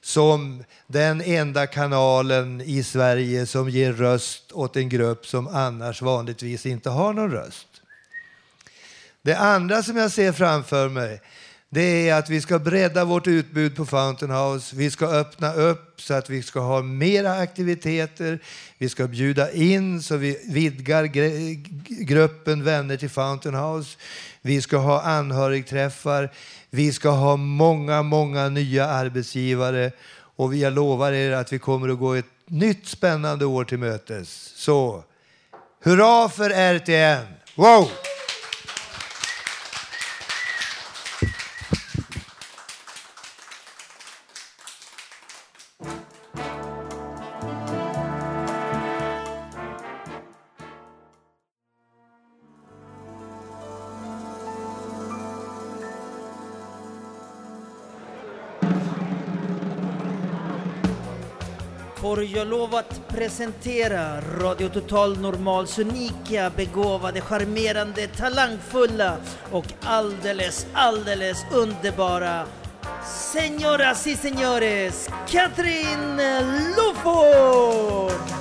som 0.00 0.64
den 0.86 1.20
enda 1.20 1.66
kanalen 1.66 2.60
i 2.60 2.82
Sverige 2.82 3.46
som 3.46 3.68
ger 3.68 3.92
röst 3.92 4.52
åt 4.52 4.76
en 4.76 4.88
grupp 4.88 5.26
som 5.26 5.48
annars 5.48 6.02
vanligtvis 6.02 6.66
inte 6.66 6.90
har 6.90 7.12
någon 7.12 7.30
röst. 7.30 7.68
Det 9.22 9.34
andra 9.34 9.82
som 9.82 9.96
jag 9.96 10.10
ser 10.10 10.32
framför 10.32 10.88
mig 10.88 11.20
det 11.74 12.08
är 12.08 12.14
att 12.14 12.30
vi 12.30 12.40
ska 12.40 12.58
bredda 12.58 13.04
vårt 13.04 13.26
utbud 13.26 13.76
på 13.76 13.86
Fountain 13.86 14.30
House. 14.30 14.76
Vi 14.76 14.90
ska 14.90 15.06
öppna 15.06 15.52
upp 15.52 16.00
så 16.00 16.14
att 16.14 16.30
vi 16.30 16.42
ska 16.42 16.60
ha 16.60 16.82
mera 16.82 17.32
aktiviteter. 17.32 18.38
Vi 18.78 18.88
ska 18.88 19.06
bjuda 19.06 19.52
in 19.52 20.02
så 20.02 20.16
vi 20.16 20.38
vidgar 20.48 21.04
gruppen 22.04 22.64
vänner 22.64 22.96
till 22.96 23.10
Fountain 23.10 23.54
House. 23.54 23.98
Vi 24.42 24.62
ska 24.62 24.76
ha 24.76 25.02
anhörigträffar. 25.02 26.32
Vi 26.70 26.92
ska 26.92 27.10
ha 27.10 27.36
många, 27.36 28.02
många 28.02 28.48
nya 28.48 28.86
arbetsgivare. 28.86 29.90
Och 30.36 30.54
jag 30.54 30.72
lovar 30.72 31.12
er 31.12 31.32
att 31.32 31.52
vi 31.52 31.58
kommer 31.58 31.88
att 31.88 31.98
gå 31.98 32.14
ett 32.14 32.26
nytt 32.46 32.86
spännande 32.86 33.44
år 33.44 33.64
till 33.64 33.78
mötes. 33.78 34.52
Så, 34.56 35.04
hurra 35.82 36.28
för 36.28 36.50
RTN! 36.50 37.26
Wow! 37.54 37.88
Jag 62.36 62.48
lov 62.48 62.74
att 62.74 63.08
presentera 63.08 64.20
Radio 64.20 64.68
Total 64.68 65.18
Normals 65.18 65.78
unika, 65.78 66.52
begåvade, 66.56 67.20
charmerande, 67.20 68.06
talangfulla 68.06 69.16
och 69.50 69.66
alldeles, 69.82 70.66
alldeles 70.72 71.44
underbara 71.52 72.46
Señoras 73.04 74.06
y 74.06 74.16
señores, 74.16 75.08
Katrin 75.30 76.20
Loford! 76.76 78.31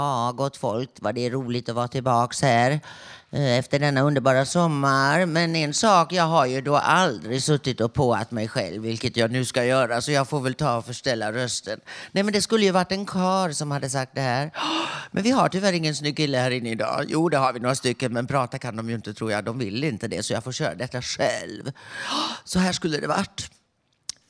Ja, 0.00 0.32
gott 0.32 0.56
folk, 0.56 0.90
vad 1.00 1.14
det 1.14 1.26
är 1.26 1.30
roligt 1.30 1.68
att 1.68 1.74
vara 1.74 1.88
tillbaks 1.88 2.42
här 2.42 2.80
eh, 3.30 3.58
efter 3.58 3.78
denna 3.78 4.00
underbara 4.00 4.44
sommar. 4.44 5.26
Men 5.26 5.56
en 5.56 5.74
sak, 5.74 6.12
jag 6.12 6.24
har 6.24 6.46
ju 6.46 6.60
då 6.60 6.76
aldrig 6.76 7.42
suttit 7.42 7.80
och 7.80 7.92
påat 7.92 8.30
mig 8.30 8.48
själv, 8.48 8.82
vilket 8.82 9.16
jag 9.16 9.30
nu 9.30 9.44
ska 9.44 9.64
göra, 9.64 10.00
så 10.00 10.12
jag 10.12 10.28
får 10.28 10.40
väl 10.40 10.54
ta 10.54 10.76
och 10.76 10.84
förställa 10.84 11.32
rösten. 11.32 11.80
Nej, 12.12 12.22
men 12.24 12.32
det 12.32 12.42
skulle 12.42 12.64
ju 12.64 12.70
varit 12.70 12.92
en 12.92 13.06
kar 13.06 13.52
som 13.52 13.70
hade 13.70 13.90
sagt 13.90 14.14
det 14.14 14.20
här. 14.20 14.50
Men 15.10 15.22
vi 15.22 15.30
har 15.30 15.48
tyvärr 15.48 15.72
ingen 15.72 15.94
snygg 15.94 16.16
kille 16.16 16.38
här 16.38 16.50
inne 16.50 16.70
idag. 16.70 17.04
Jo, 17.08 17.28
det 17.28 17.38
har 17.38 17.52
vi 17.52 17.60
några 17.60 17.74
stycken, 17.74 18.12
men 18.12 18.26
prata 18.26 18.58
kan 18.58 18.76
de 18.76 18.88
ju 18.88 18.94
inte 18.94 19.14
tror 19.14 19.32
jag. 19.32 19.44
De 19.44 19.58
vill 19.58 19.84
inte 19.84 20.08
det, 20.08 20.22
så 20.22 20.32
jag 20.32 20.44
får 20.44 20.52
köra 20.52 20.74
detta 20.74 21.02
själv. 21.02 21.72
Så 22.44 22.58
här 22.58 22.72
skulle 22.72 23.00
det 23.00 23.06
varit. 23.06 23.50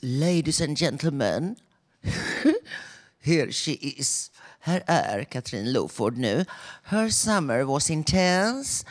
Ladies 0.02 0.60
and 0.60 0.78
gentlemen. 0.78 1.56
Here 3.22 3.52
she 3.52 3.72
is. 3.72 4.30
Här 4.62 4.82
är 4.86 5.24
Katrin 5.24 5.72
Loford 5.72 6.16
nu. 6.16 6.44
Her 6.82 7.08
summer 7.08 7.62
was 7.62 7.90
intense. 7.90 8.86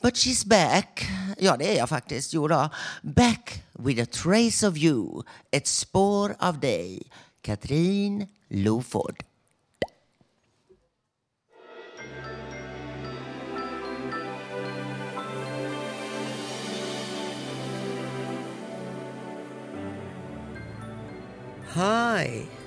But 0.00 0.14
she's 0.14 0.46
back. 0.46 1.06
Ja, 1.38 1.56
det 1.56 1.72
är 1.72 1.78
jag 1.78 1.88
faktiskt. 1.88 2.32
Jo 2.32 2.48
då. 2.48 2.68
Back 3.02 3.62
with 3.72 4.02
a 4.02 4.06
trace 4.06 4.68
of 4.68 4.76
you. 4.76 5.22
Ett 5.50 5.66
spår 5.66 6.36
av 6.38 6.60
dig. 6.60 7.02
Katrin 7.42 8.26
Loford. 8.48 9.24
Hi. 21.74 22.59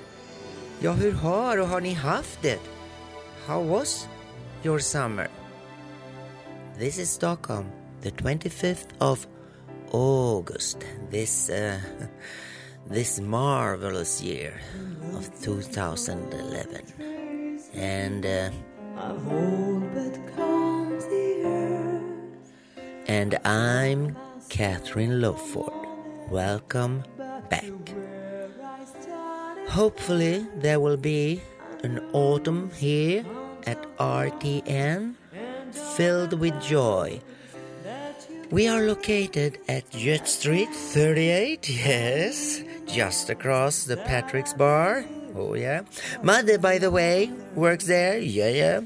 Ja, 0.83 0.91
hur 0.91 1.11
har 1.11 1.57
och 1.57 1.67
har 1.67 1.81
ni 1.81 1.93
haft 1.93 2.41
det? 2.41 2.59
How 3.47 3.67
was 3.67 4.07
your 4.63 4.79
summer? 4.79 5.27
This 6.79 6.97
is 6.97 7.09
Stockholm, 7.09 7.65
the 8.01 8.09
25th 8.09 8.87
of 8.97 9.27
August, 9.91 10.77
this 11.11 11.49
uh, 11.49 11.79
this 12.89 13.19
marvelous 13.19 14.21
year 14.21 14.61
of 15.15 15.41
2011. 15.41 16.67
And 17.73 18.25
uh, 18.25 18.49
and 23.07 23.37
I'm 23.45 24.17
Catherine 24.49 25.21
Lowford. 25.21 25.87
Welcome 26.29 27.03
back. 27.49 28.02
Hopefully, 29.69 30.45
there 30.55 30.79
will 30.79 30.97
be 30.97 31.41
an 31.83 31.99
autumn 32.13 32.71
here 32.71 33.25
at 33.65 33.81
RTN 33.97 35.15
filled 35.95 36.39
with 36.39 36.61
joy. 36.61 37.19
We 38.51 38.67
are 38.67 38.81
located 38.83 39.57
at 39.67 39.89
Jet 39.89 40.27
Street 40.27 40.69
38, 40.69 41.69
yes, 41.69 42.61
just 42.85 43.29
across 43.31 43.85
the 43.85 43.97
Patrick's 43.97 44.53
Bar. 44.53 45.05
Oh, 45.35 45.55
yeah. 45.55 45.81
Mother, 46.21 46.59
by 46.59 46.77
the 46.77 46.91
way, 46.91 47.31
works 47.55 47.87
there. 47.87 48.19
Yeah, 48.19 48.49
yeah. 48.49 48.81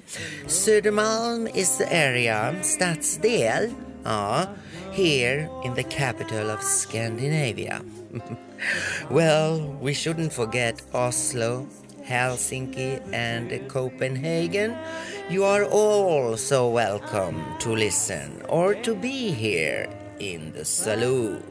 Södermalm 0.46 1.54
is 1.54 1.78
the 1.78 1.92
area. 1.92 2.56
Stadsdel. 2.62 3.76
Ah, 4.06 4.50
here 4.94 5.50
in 5.66 5.74
the 5.74 5.84
capital 5.84 6.50
of 6.50 6.64
Scandinavia. 6.64 7.84
Well, 9.10 9.60
we 9.82 9.94
shouldn't 9.94 10.34
forget 10.34 10.82
Oslo, 10.94 11.68
Helsinki, 12.04 13.02
and 13.14 13.52
Copenhagen. 13.68 14.76
You 15.30 15.44
are 15.44 15.66
all 15.66 16.38
so 16.38 16.70
welcome 16.70 17.44
to 17.60 17.76
listen 17.76 18.42
or 18.48 18.76
to 18.76 18.96
be 18.96 19.32
here 19.32 19.90
in 20.20 20.54
the 20.54 20.66
saloon. 20.66 21.44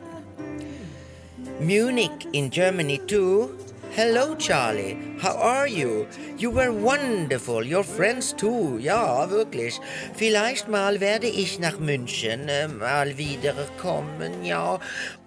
Munich 1.61 2.27
in 2.33 2.51
Germany 2.51 2.99
too. 3.07 3.59
Hello 3.97 4.35
Charlie, 4.35 4.99
how 5.23 5.35
are 5.39 5.67
you? 5.67 6.07
You 6.37 6.51
were 6.51 6.71
wonderful, 6.71 7.65
your 7.65 7.83
friends 7.83 8.35
too. 8.35 8.77
Ja, 8.79 9.27
wirklich. 9.31 9.81
Vielleicht 10.13 10.69
mal 10.69 11.01
werde 11.01 11.27
ich 11.27 11.59
nach 11.59 11.79
München 11.79 12.47
äh, 12.47 12.69
mal 12.69 13.17
wiederkommen, 13.17 14.45
ja, 14.45 14.79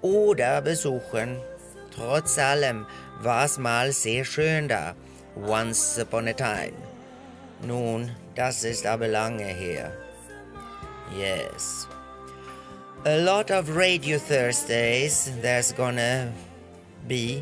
oder 0.03 0.62
besuchen. 0.62 1.38
Trotz 1.95 2.38
allem 2.38 2.86
war's 3.23 3.58
mal 3.58 3.91
sehr 3.91 4.23
schön 4.23 4.67
da. 4.67 4.93
Once 5.36 5.97
upon 5.97 6.27
a 6.27 6.34
time. 6.34 6.77
Nun, 7.65 8.12
das 8.36 8.63
ist 8.63 8.86
aber 8.86 9.08
lange 9.08 9.45
her. 9.45 9.91
Yes. 11.17 11.88
A 13.03 13.17
lot 13.17 13.49
of 13.49 13.75
Radio 13.75 14.19
Thursdays 14.19 15.32
there's 15.41 15.73
gonna 15.73 16.32
be 17.08 17.41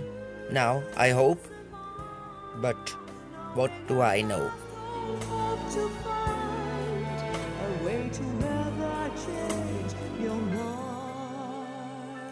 now, 0.52 0.84
I 0.96 1.10
hope. 1.10 1.44
But 2.62 2.90
what 3.54 3.72
do 3.88 4.02
I 4.02 4.22
know? 4.22 4.52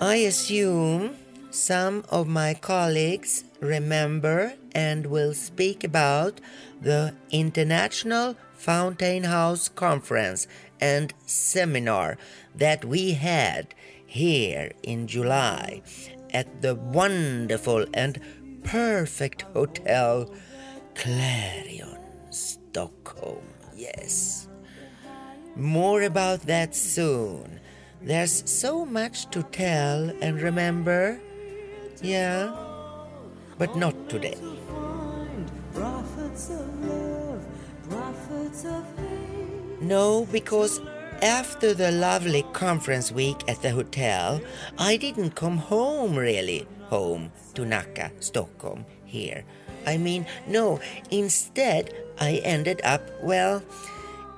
I 0.02 0.16
assume 0.16 1.16
some 1.52 2.04
of 2.10 2.28
my 2.28 2.54
colleagues 2.54 3.46
remember 3.60 4.54
and 4.74 5.06
will 5.06 5.34
speak 5.34 5.84
about 5.84 6.42
the 6.82 7.16
International 7.32 8.36
Fountain 8.56 9.24
House 9.24 9.70
Conference 9.70 10.48
and 10.82 11.14
Seminar 11.26 12.18
that 12.54 12.84
we 12.84 13.14
had 13.14 13.74
here 14.06 14.72
in 14.84 15.08
July 15.08 15.82
at 16.34 16.62
the 16.62 16.76
wonderful 16.76 17.86
and 17.94 18.20
perfect 18.64 19.44
hotel 19.54 20.30
Clarion, 20.96 21.98
Stockholm. 22.30 23.44
Yes. 23.76 24.48
More 25.56 26.02
about 26.04 26.42
that 26.42 26.76
soon. 26.76 27.60
There's 28.02 28.50
so 28.50 28.86
much 28.86 29.30
to 29.32 29.44
tell 29.44 30.12
and 30.22 30.42
remember. 30.42 31.20
Yeah, 32.02 32.54
but 33.58 33.76
not 33.76 34.10
today. 34.10 34.38
No, 39.82 40.26
because 40.32 40.82
after 41.22 41.74
the 41.74 41.92
lovely 41.92 42.44
conference 42.54 43.12
week 43.12 43.44
at 43.48 43.62
the 43.62 43.72
hotel, 43.72 44.42
I 44.78 44.98
didn't 44.98 45.36
come 45.36 45.58
home 45.58 46.16
really, 46.16 46.68
home 46.90 47.32
to 47.54 47.64
Nacka, 47.64 48.12
Stockholm, 48.20 48.86
here. 49.06 49.44
I 49.86 49.98
mean, 49.98 50.26
no, 50.48 50.80
instead, 51.12 51.94
I 52.20 52.42
ended 52.44 52.82
up, 52.84 53.02
well, 53.22 53.64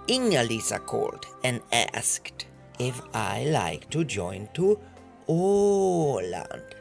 Inga-Lisa 0.08 0.80
called 0.80 1.26
and 1.44 1.62
asked 1.72 2.46
if 2.80 3.02
I 3.14 3.46
like 3.46 3.90
to 3.92 4.04
join 4.04 4.50
to 4.54 4.80
Åland. 5.28 6.74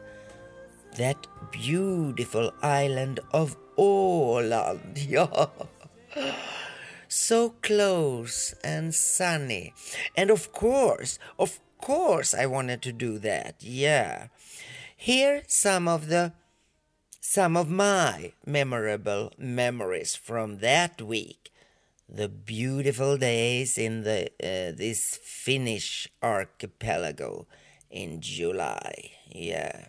That 0.96 1.26
beautiful 1.50 2.52
island 2.62 3.20
of 3.32 3.56
Åland, 3.76 4.94
yeah. 5.08 5.46
So 7.08 7.50
close 7.62 8.54
and 8.64 8.94
sunny. 8.94 9.74
And 10.16 10.30
of 10.30 10.52
course, 10.52 11.18
of 11.38 11.60
course, 11.78 12.34
I 12.34 12.46
wanted 12.46 12.82
to 12.82 12.92
do 12.92 13.18
that, 13.20 13.56
yeah. 13.60 14.28
Here 14.96 15.42
some 15.46 15.88
of 15.88 16.08
the 16.08 16.32
some 17.20 17.56
of 17.56 17.68
my 17.68 18.32
memorable 18.46 19.32
memories 19.36 20.14
from 20.14 20.58
that 20.58 21.02
week. 21.02 21.50
The 22.08 22.28
beautiful 22.28 23.16
days 23.18 23.76
in 23.78 24.04
the 24.04 24.26
uh, 24.42 24.72
this 24.76 25.18
Finnish 25.22 26.08
archipelago 26.22 27.46
in 27.90 28.20
July. 28.20 29.10
Yeah. 29.28 29.88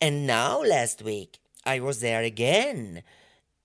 And 0.00 0.26
now 0.26 0.62
last 0.62 1.02
week 1.02 1.38
I 1.64 1.78
was 1.80 2.00
there 2.00 2.22
again 2.22 3.02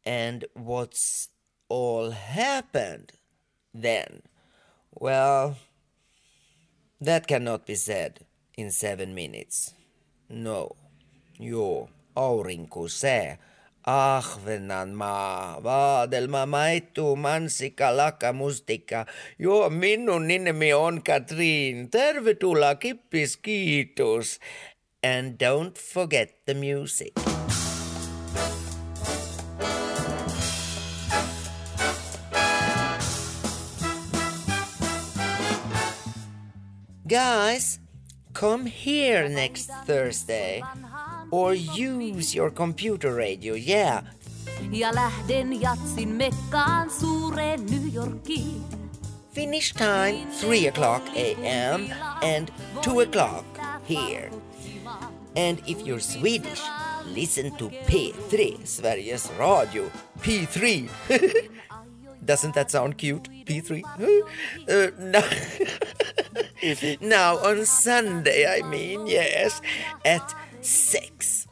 And 0.08 0.46
what's 0.54 1.28
all 1.70 2.12
happened 2.12 3.14
then? 3.74 4.22
Well, 5.00 5.56
that 7.02 7.28
cannot 7.28 7.66
be 7.66 7.76
said 7.76 8.26
in 8.58 8.72
seven 8.72 9.14
minutes. 9.14 9.74
No. 10.30 10.76
Jo, 11.40 11.90
aurinkosää. 12.16 13.38
Ahvenanmaa, 13.88 15.64
vaadelma, 15.64 16.46
maittu, 16.46 17.16
mansikka, 17.16 17.98
lakka, 17.98 18.34
mustikka. 18.34 19.06
Joo, 19.40 19.70
minun 19.70 20.28
nimeni 20.28 20.74
on 20.74 21.04
Katriin. 21.04 21.90
Tervetuloa, 21.92 22.76
kippis, 22.76 23.38
kiitos. 23.38 24.40
And 25.04 25.40
don't 25.40 25.78
forget 25.78 26.46
the 26.46 26.54
music. 26.54 27.37
Guys, 37.08 37.80
come 38.34 38.66
here 38.66 39.30
next 39.30 39.70
Thursday. 39.86 40.62
Or 41.32 41.54
use 41.54 42.36
your 42.36 42.50
computer 42.52 43.14
radio, 43.16 43.54
yeah. 43.56 44.02
Ja 44.72 44.92
lähden 44.92 45.62
jatsin 45.62 46.10
mekkaan 46.10 46.90
suureen 46.90 47.66
New 47.66 47.88
Yorkiin. 47.94 48.64
Finish 49.34 49.74
time 49.74 50.28
3 50.42 50.68
o'clock 50.68 51.02
a.m. 51.16 51.94
and 52.22 52.52
2 52.82 53.00
o'clock 53.02 53.46
here. 53.88 54.30
And 55.36 55.60
if 55.68 55.86
you're 55.86 56.02
Swedish, 56.02 56.62
listen 57.06 57.52
to 57.58 57.70
P3, 57.88 58.66
Sveriges 58.66 59.32
Radio. 59.40 59.84
P3. 60.20 60.90
Doesn't 62.28 62.56
that 62.56 62.72
sound 62.72 62.98
cute? 62.98 63.30
P3? 63.46 63.84
Uh, 64.70 64.92
no. 65.00 65.22
now 67.08 67.38
on 67.38 67.66
Sunday, 67.66 68.46
I 68.46 68.62
mean, 68.68 69.08
yes, 69.08 69.62
at 70.06 70.36
sex. 70.62 71.48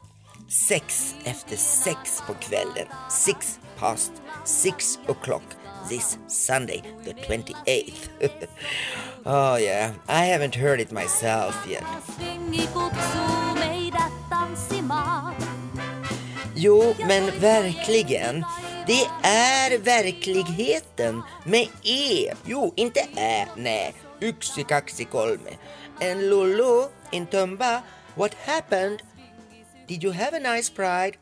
Sex 0.47 1.15
efter 1.25 1.55
sex 1.55 2.23
på 2.27 2.33
kvällen. 2.33 2.87
Six 3.09 3.59
past 3.79 4.11
six 4.45 4.99
o'clock 5.07 5.43
this 5.89 6.17
Sunday, 6.27 6.81
the 7.03 7.13
28th. 7.13 8.09
oh, 9.25 9.55
yeah, 9.55 9.93
I 10.07 10.25
haven't 10.25 10.55
heard 10.55 10.81
it 10.81 10.91
myself 10.91 11.67
yet. 11.67 11.83
Svingi 12.15 12.67
kutsuu 12.67 13.55
meidät 13.59 14.13
tanssimaan. 14.29 15.35
Jo, 16.55 16.95
men 17.07 17.41
verkligen. 17.41 18.45
Det 18.87 19.09
är 19.23 19.77
verkligheten 19.77 21.21
med 21.45 21.67
E. 21.83 22.33
Jo, 22.45 22.73
inte 22.75 22.99
Ä, 23.17 23.47
nej. 23.55 23.93
Yksi, 24.21 24.63
kaksi, 24.63 25.05
kolme. 25.05 25.57
And 26.01 26.29
Lulu 26.29 26.87
in 27.11 27.27
Tumba, 27.27 27.81
what 28.15 28.33
happened? 28.33 29.01
Did 29.87 30.03
you 30.03 30.13
have 30.13 30.33
a 30.37 30.55
nice 30.55 30.69
pride? 30.69 31.17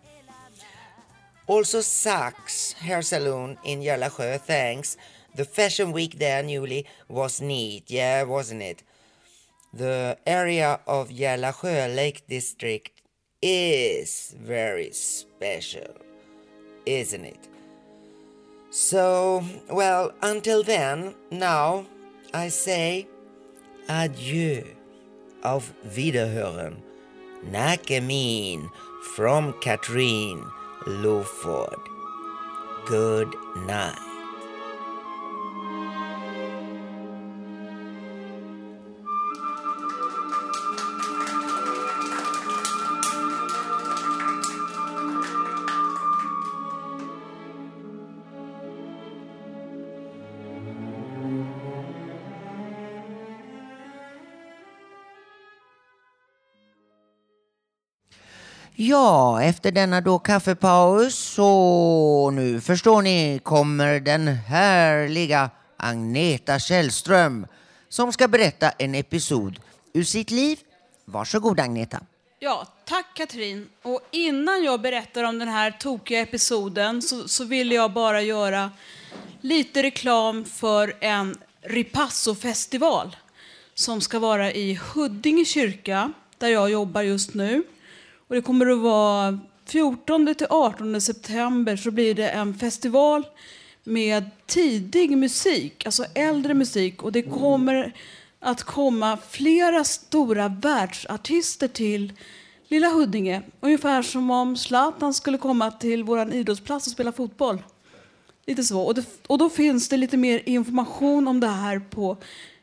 Also 1.48 1.82
Saks 1.82 2.74
hair 2.74 3.02
salon 3.02 3.58
in 3.64 3.82
Järlasjö, 3.82 4.40
thanks. 4.40 4.98
The 5.36 5.46
fashion 5.46 5.94
week 5.94 6.20
there 6.20 6.44
newly 6.44 6.86
was 7.10 7.42
neat, 7.42 7.92
yeah, 7.92 8.28
wasn't 8.28 8.62
it? 8.62 8.84
The 9.74 10.18
area 10.26 10.80
of 10.86 11.10
Järlasjö 11.10 11.96
Lake 11.96 12.22
District 12.30 12.92
is 13.42 14.36
very 14.48 14.92
special, 14.92 15.94
isn't 16.86 17.26
it? 17.26 17.53
So, 18.76 19.44
well, 19.70 20.14
until 20.24 20.64
then, 20.64 21.14
now 21.30 21.86
I 22.34 22.48
say 22.48 23.08
adieu. 23.88 24.64
Auf 25.44 25.74
Wiederhören. 25.86 26.82
Nakamin 27.46 28.68
from 29.16 29.54
Katrin 29.62 30.44
Loford. 30.88 31.78
Good 32.88 33.36
night. 33.68 34.13
Ja, 58.76 59.44
efter 59.44 59.72
denna 59.72 60.02
då 60.02 60.20
kaffepaus 60.20 61.16
så 61.16 62.32
nu 62.34 62.62
förstår 62.62 63.02
ni 63.02 63.40
kommer 63.44 64.00
den 64.00 64.28
härliga 64.28 65.50
Agneta 65.78 66.60
Källström 66.60 67.48
som 67.90 68.14
ska 68.14 68.28
berätta 68.28 68.70
en 68.70 68.96
episod 68.96 69.60
ur 69.94 70.04
sitt 70.04 70.32
liv. 70.32 70.60
Varsågod 71.06 71.60
Agneta. 71.60 72.00
Ja, 72.40 72.68
tack 72.86 73.06
Katrin. 73.14 73.70
Och 73.82 74.02
innan 74.12 74.64
jag 74.64 74.82
berättar 74.82 75.24
om 75.24 75.40
den 75.40 75.48
här 75.48 75.72
tokiga 75.72 76.20
episoden 76.20 77.02
så, 77.02 77.28
så 77.28 77.44
vill 77.44 77.72
jag 77.72 77.94
bara 77.94 78.22
göra 78.22 78.72
lite 79.42 79.84
reklam 79.84 80.46
för 80.46 80.96
en 81.00 81.38
Ripasso-festival 81.62 83.16
som 83.74 84.02
ska 84.02 84.20
vara 84.20 84.52
i 84.52 84.80
Huddinge 84.94 85.46
kyrka 85.46 86.14
där 86.38 86.48
jag 86.48 86.70
jobbar 86.70 87.02
just 87.02 87.34
nu. 87.34 87.64
Och 88.28 88.36
det 88.36 88.42
kommer 88.42 88.70
att 88.70 88.80
vara 88.80 89.40
14 89.66 90.36
till 90.36 90.48
18 90.50 91.02
september 91.02 91.76
så 91.76 91.92
blir 91.92 92.16
det 92.16 92.30
en 92.30 92.54
festival 92.54 93.26
med 93.84 94.30
tidig 94.46 95.18
musik, 95.18 95.86
alltså 95.86 96.06
äldre 96.16 96.54
musik. 96.54 97.04
Och 97.04 97.12
det 97.12 97.22
kommer 97.22 97.96
att 98.40 98.64
komma 98.64 99.18
flera 99.30 99.84
stora 99.84 100.48
världsartister 100.48 101.68
till 101.68 102.14
lilla 102.68 102.90
Huddinge. 102.90 103.42
Ungefär 103.60 104.02
som 104.02 104.32
om 104.32 104.58
Zlatan 104.58 105.14
skulle 105.14 105.38
komma 105.38 105.72
till 105.72 106.04
vår 106.04 106.34
idrottsplats 106.34 106.88
och 106.88 106.94
spela 106.94 107.12
fotboll. 107.12 107.64
Lite 108.46 108.64
så. 108.64 108.82
Och, 108.82 108.96
det, 108.96 109.06
och 109.28 109.38
då 109.38 109.50
finns 109.50 109.90
det 109.90 109.98
lite 109.98 110.18
mer 110.18 110.42
information 110.46 111.28
om 111.28 111.40
det 111.40 111.48
här 111.48 111.80
på 111.80 112.18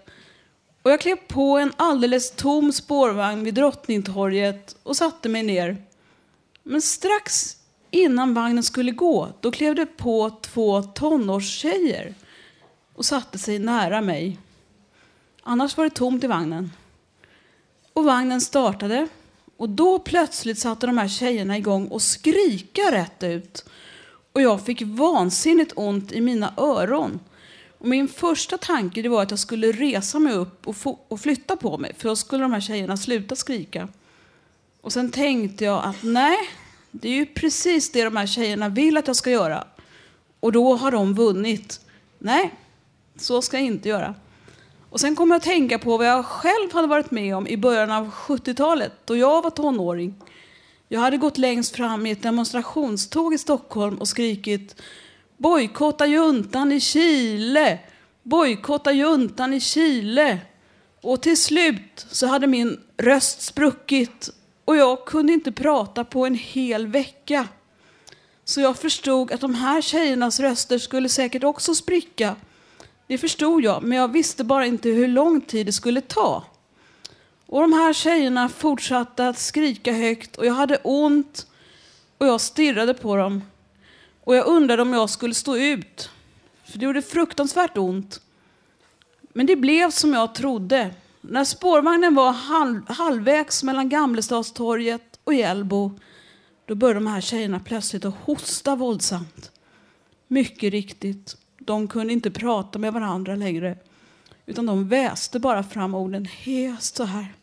och 0.82 0.90
jag 0.90 1.00
klev 1.00 1.16
på 1.16 1.58
en 1.58 1.72
alldeles 1.76 2.30
tom 2.30 2.72
spårvagn 2.72 3.44
vid 3.44 3.54
Drottningtorget 3.54 4.76
och 4.82 4.96
satte 4.96 5.28
mig 5.28 5.42
ner. 5.42 5.76
Men 6.62 6.82
strax 6.82 7.56
innan 7.90 8.34
vagnen 8.34 8.62
skulle 8.62 8.92
gå, 8.92 9.28
då 9.40 9.50
klev 9.50 9.74
det 9.74 9.86
på 9.86 10.30
två 10.42 10.82
tonårstjejer 10.82 12.14
och 12.94 13.04
satte 13.04 13.38
sig 13.38 13.58
nära 13.58 14.00
mig. 14.00 14.38
Annars 15.42 15.76
var 15.76 15.84
det 15.84 15.90
tomt 15.90 16.24
i 16.24 16.26
vagnen. 16.26 16.72
Och 17.92 18.04
vagnen 18.04 18.40
startade 18.40 19.08
och 19.60 19.68
då 19.68 19.98
plötsligt 19.98 20.58
satte 20.58 20.86
de 20.86 20.98
här 20.98 21.08
tjejerna 21.08 21.58
igång 21.58 21.86
och 21.86 22.02
skrika 22.02 22.82
rätt 22.92 23.22
ut. 23.22 23.64
Och 24.32 24.42
jag 24.42 24.60
fick 24.60 24.82
vansinnigt 24.82 25.72
ont 25.76 26.12
i 26.12 26.20
mina 26.20 26.54
öron. 26.56 27.20
Och 27.78 27.88
min 27.88 28.08
första 28.08 28.58
tanke 28.58 29.02
det 29.02 29.08
var 29.08 29.22
att 29.22 29.30
jag 29.30 29.38
skulle 29.38 29.72
resa 29.72 30.18
mig 30.18 30.34
upp 30.34 30.68
och, 30.68 30.76
och 31.08 31.20
flytta 31.20 31.56
på 31.56 31.78
mig, 31.78 31.94
för 31.98 32.08
då 32.08 32.16
skulle 32.16 32.42
de 32.42 32.52
här 32.52 32.60
tjejerna 32.60 32.96
sluta 32.96 33.36
skrika. 33.36 33.88
Och 34.80 34.92
sen 34.92 35.10
tänkte 35.10 35.64
jag 35.64 35.84
att 35.84 36.02
nej, 36.02 36.36
det 36.90 37.08
är 37.08 37.14
ju 37.14 37.26
precis 37.26 37.92
det 37.92 38.04
de 38.04 38.16
här 38.16 38.26
tjejerna 38.26 38.68
vill 38.68 38.96
att 38.96 39.06
jag 39.06 39.16
ska 39.16 39.30
göra. 39.30 39.64
Och 40.40 40.52
då 40.52 40.76
har 40.76 40.90
de 40.90 41.14
vunnit. 41.14 41.80
Nej, 42.18 42.54
Så 43.16 43.42
ska 43.42 43.56
jag 43.56 43.66
inte 43.66 43.88
göra. 43.88 44.14
Och 44.90 45.00
sen 45.00 45.16
kommer 45.16 45.34
jag 45.34 45.40
att 45.40 45.44
tänka 45.44 45.78
på 45.78 45.96
vad 45.96 46.06
jag 46.06 46.24
själv 46.24 46.72
hade 46.72 46.86
varit 46.86 47.10
med 47.10 47.36
om 47.36 47.46
i 47.46 47.56
början 47.56 47.90
av 47.90 48.10
70-talet 48.10 48.92
då 49.04 49.16
jag 49.16 49.42
var 49.42 49.50
tonåring. 49.50 50.14
Jag 50.88 51.00
hade 51.00 51.16
gått 51.16 51.38
längst 51.38 51.76
fram 51.76 52.06
i 52.06 52.10
ett 52.10 52.22
demonstrationståg 52.22 53.34
i 53.34 53.38
Stockholm 53.38 53.98
och 53.98 54.08
skrikit 54.08 54.82
Bojkotta 55.36 56.06
juntan 56.06 56.72
i 56.72 56.80
Chile! 56.80 57.78
Bojkotta 58.22 58.92
juntan 58.92 59.54
i 59.54 59.60
Chile! 59.60 60.38
Och 61.02 61.22
till 61.22 61.36
slut 61.36 62.06
så 62.10 62.26
hade 62.26 62.46
min 62.46 62.80
röst 62.96 63.42
spruckit 63.42 64.30
och 64.64 64.76
jag 64.76 65.04
kunde 65.04 65.32
inte 65.32 65.52
prata 65.52 66.04
på 66.04 66.26
en 66.26 66.34
hel 66.34 66.86
vecka. 66.86 67.48
Så 68.44 68.60
jag 68.60 68.76
förstod 68.76 69.32
att 69.32 69.40
de 69.40 69.54
här 69.54 69.80
tjejernas 69.80 70.40
röster 70.40 70.78
skulle 70.78 71.08
säkert 71.08 71.44
också 71.44 71.74
spricka. 71.74 72.36
Det 73.10 73.18
förstod 73.18 73.64
jag, 73.64 73.82
men 73.82 73.98
jag 73.98 74.12
visste 74.12 74.44
bara 74.44 74.66
inte 74.66 74.88
hur 74.88 75.08
lång 75.08 75.40
tid 75.40 75.66
det 75.66 75.72
skulle 75.72 76.00
ta. 76.00 76.44
Och 77.46 77.60
de 77.60 77.72
här 77.72 77.92
tjejerna 77.92 78.48
fortsatte 78.48 79.28
att 79.28 79.38
skrika 79.38 79.92
högt 79.92 80.36
och 80.36 80.46
jag 80.46 80.54
hade 80.54 80.76
ont 80.76 81.46
och 82.18 82.26
jag 82.26 82.40
stirrade 82.40 82.94
på 82.94 83.16
dem. 83.16 83.42
Och 84.24 84.36
jag 84.36 84.46
undrade 84.46 84.82
om 84.82 84.92
jag 84.92 85.10
skulle 85.10 85.34
stå 85.34 85.56
ut, 85.56 86.10
för 86.64 86.78
det 86.78 86.84
gjorde 86.84 87.02
fruktansvärt 87.02 87.78
ont. 87.78 88.20
Men 89.32 89.46
det 89.46 89.56
blev 89.56 89.90
som 89.90 90.14
jag 90.14 90.34
trodde. 90.34 90.90
När 91.20 91.44
spårvagnen 91.44 92.14
var 92.14 92.32
halv, 92.32 92.88
halvvägs 92.88 93.62
mellan 93.62 93.88
Gamlestadstorget 93.88 95.18
och 95.24 95.34
Hjällbo 95.34 95.98
då 96.66 96.74
började 96.74 97.00
de 97.00 97.06
här 97.06 97.20
tjejerna 97.20 97.60
plötsligt 97.60 98.04
att 98.04 98.14
hosta 98.24 98.76
våldsamt. 98.76 99.50
Mycket 100.28 100.70
riktigt, 100.70 101.36
de 101.66 101.88
kunde 101.88 102.12
inte 102.12 102.30
prata 102.30 102.78
med 102.78 102.92
varandra 102.92 103.36
längre 103.36 103.76
utan 104.46 104.66
de 104.66 104.88
väste 104.88 105.38
bara 105.38 105.62
fram 105.62 105.94
orden 105.94 106.24
hest 106.24 106.96
så 106.96 107.04
här. 107.04 107.34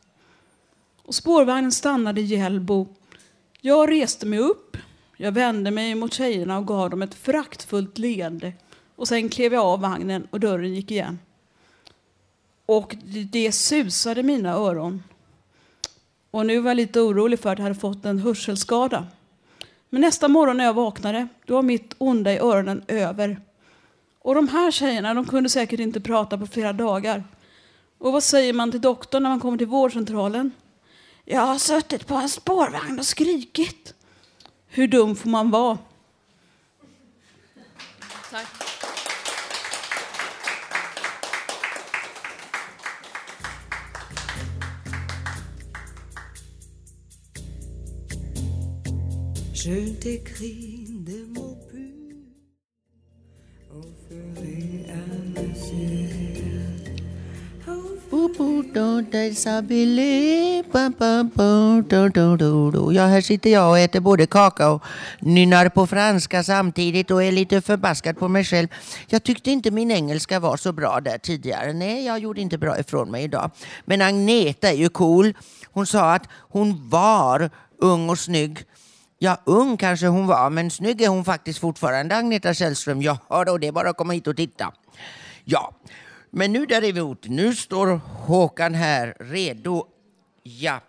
Och 1.02 1.16
spårvagnen 1.16 1.72
stannade 1.72 2.22
i 2.22 2.24
Hjällbo. 2.24 2.88
Jag 3.62 3.92
reste 3.92 4.26
mig 4.26 4.40
upp, 4.40 4.78
jag 5.18 5.32
vände 5.32 5.72
mig 5.72 5.96
mot 5.96 6.14
tjejerna 6.14 6.58
och 6.58 6.68
gav 6.68 6.90
dem 6.90 7.02
ett 7.02 7.16
föraktfullt 7.16 7.98
leende. 7.98 8.54
Och 8.96 9.08
sen 9.08 9.30
klev 9.30 9.54
jag 9.54 9.64
av 9.64 9.80
vagnen 9.80 10.28
och 10.30 10.40
dörren 10.40 10.76
gick 10.76 10.92
igen. 10.92 11.20
Och 12.66 12.96
det 13.32 13.52
susade 13.52 14.24
mina 14.24 14.54
öron. 14.54 15.04
Och 16.32 16.46
nu 16.46 16.60
var 16.60 16.70
jag 16.70 16.76
lite 16.76 17.02
orolig 17.02 17.40
för 17.40 17.50
att 17.50 17.58
jag 17.58 17.64
hade 17.64 17.80
fått 17.80 18.06
en 18.06 18.20
hörselskada. 18.20 19.08
Men 19.90 20.02
nästa 20.02 20.28
morgon 20.28 20.58
när 20.58 20.66
jag 20.66 20.74
vaknade, 20.74 21.28
då 21.46 21.54
var 21.54 21.62
mitt 21.62 21.96
onda 21.98 22.34
i 22.34 22.40
öronen 22.40 22.84
över. 22.88 23.42
Och 24.28 24.36
de 24.36 24.48
här 24.48 24.72
tjejerna, 24.72 25.14
de 25.14 25.26
kunde 25.26 25.50
säkert 25.50 25.80
inte 25.80 26.02
prata 26.02 26.38
på 26.38 26.48
flera 26.48 26.74
dagar. 26.74 27.24
Och 27.98 28.14
vad 28.14 28.24
säger 28.24 28.54
man 28.54 28.72
till 28.72 28.82
doktorn 28.82 29.24
när 29.24 29.30
man 29.30 29.40
kommer 29.40 29.58
till 29.58 29.68
vårdcentralen? 29.68 30.52
Jag 31.26 31.42
har 31.42 31.58
suttit 31.58 32.08
på 32.08 32.16
en 32.16 32.30
spårvagn 32.30 33.00
och 33.00 33.06
skrikit. 33.06 33.94
Hur 34.68 34.88
dum 34.88 35.16
får 35.16 35.30
man 35.30 35.52
vara? 35.52 35.78
Tack. 38.32 38.48
Je 49.54 49.94
t'écris 50.02 50.67
Ja, 62.94 63.06
här 63.06 63.22
sitter 63.22 63.50
jag 63.50 63.70
och 63.70 63.80
äter 63.80 64.00
både 64.00 64.26
kaka 64.26 64.70
och 64.70 64.84
nynnar 65.20 65.70
på 65.70 65.88
franska 65.88 66.44
samtidigt 66.44 67.12
och 67.12 67.24
är 67.24 67.32
lite 67.32 67.62
förbaskad 67.62 68.20
på 68.20 68.28
mig 68.28 68.44
själv. 68.44 68.68
Jag 69.08 69.24
tyckte 69.24 69.52
inte 69.52 69.72
min 69.72 69.92
engelska 69.92 70.40
var 70.40 70.58
så 70.58 70.72
bra 70.72 71.00
där 71.00 71.18
tidigare. 71.18 71.74
Nej, 71.74 72.06
jag 72.06 72.20
gjorde 72.20 72.42
inte 72.42 72.58
bra 72.58 72.80
ifrån 72.80 73.12
mig 73.12 73.24
idag. 73.24 73.52
Men 73.86 74.02
Agneta 74.02 74.70
är 74.70 74.76
ju 74.76 74.90
cool. 74.90 75.34
Hon 75.72 75.86
sa 75.88 76.14
att 76.14 76.28
hon 76.50 76.90
var 76.90 77.50
ung 77.82 78.10
och 78.10 78.20
snygg. 78.20 78.64
Ja, 79.20 79.38
ung 79.46 79.78
kanske 79.78 80.08
hon 80.08 80.28
var, 80.28 80.50
men 80.50 80.72
snygg 80.72 81.02
är 81.02 81.08
hon 81.08 81.26
faktiskt 81.26 81.60
fortfarande, 81.60 82.16
Agneta 82.16 82.54
Källström. 82.54 83.02
Ja, 83.02 83.44
då, 83.48 83.58
det 83.58 83.68
är 83.68 83.72
bara 83.72 83.90
att 83.90 83.98
komma 83.98 84.14
hit 84.14 84.28
och 84.28 84.38
titta. 84.38 84.72
Ja, 85.44 85.74
men 86.32 86.54
nu 86.54 86.66
däremot, 86.66 87.28
nu 87.28 87.56
står 87.56 87.88
Håkan 88.28 88.74
här 88.74 89.16
redo. 89.20 89.86
Ja, 90.44 90.80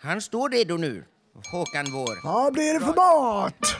han 0.00 0.20
står 0.20 0.50
redo 0.50 0.76
nu. 0.76 1.04
Håkan 1.52 1.86
vår. 1.92 2.24
Vad 2.24 2.52
blir 2.52 2.74
det 2.74 2.80
för 2.80 2.94
mat? 2.94 3.76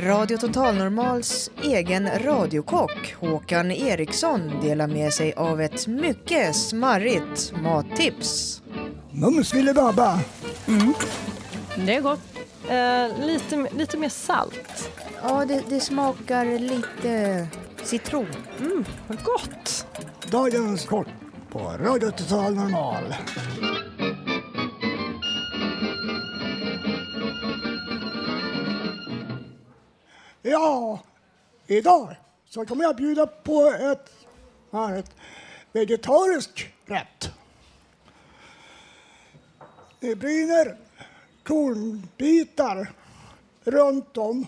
Radio 0.00 0.36
Total 0.36 0.74
Normals 0.74 1.50
egen 1.62 2.08
radiokock 2.18 3.14
Håkan 3.20 3.70
Eriksson 3.70 4.60
delar 4.62 4.86
med 4.86 5.12
sig 5.12 5.32
av 5.32 5.60
ett 5.60 5.86
mycket 5.86 6.56
smarrigt 6.56 7.52
mattips. 7.62 8.62
Mums 9.10 9.50
filibabba. 9.50 10.20
Mm. 10.68 10.94
Det 11.86 11.94
är 11.94 12.00
gott. 12.00 12.20
Eh, 12.68 13.26
lite, 13.26 13.66
lite 13.76 13.96
mer 13.96 14.08
salt. 14.08 14.90
Ja, 15.22 15.44
det, 15.44 15.62
det 15.68 15.80
smakar 15.80 16.58
lite 16.58 17.46
citron. 17.84 18.26
Mm, 18.58 18.84
vad 19.08 19.22
gott. 19.22 19.86
Dagens 20.30 20.84
kort 20.84 21.08
på 21.50 21.58
Radio 21.58 22.10
Total 22.10 22.54
Normal. 22.54 23.14
Ja, 30.42 31.00
idag 31.66 32.16
så 32.48 32.66
kommer 32.66 32.84
jag 32.84 32.96
bjuda 32.96 33.26
på 33.26 33.74
ett, 33.80 34.10
här, 34.72 34.98
ett 34.98 35.16
vegetariskt 35.72 36.60
rätt. 36.86 37.30
Det 40.00 40.16
brinner 40.16 40.76
kornbitar 41.42 42.92
runt 43.64 44.16
om 44.16 44.46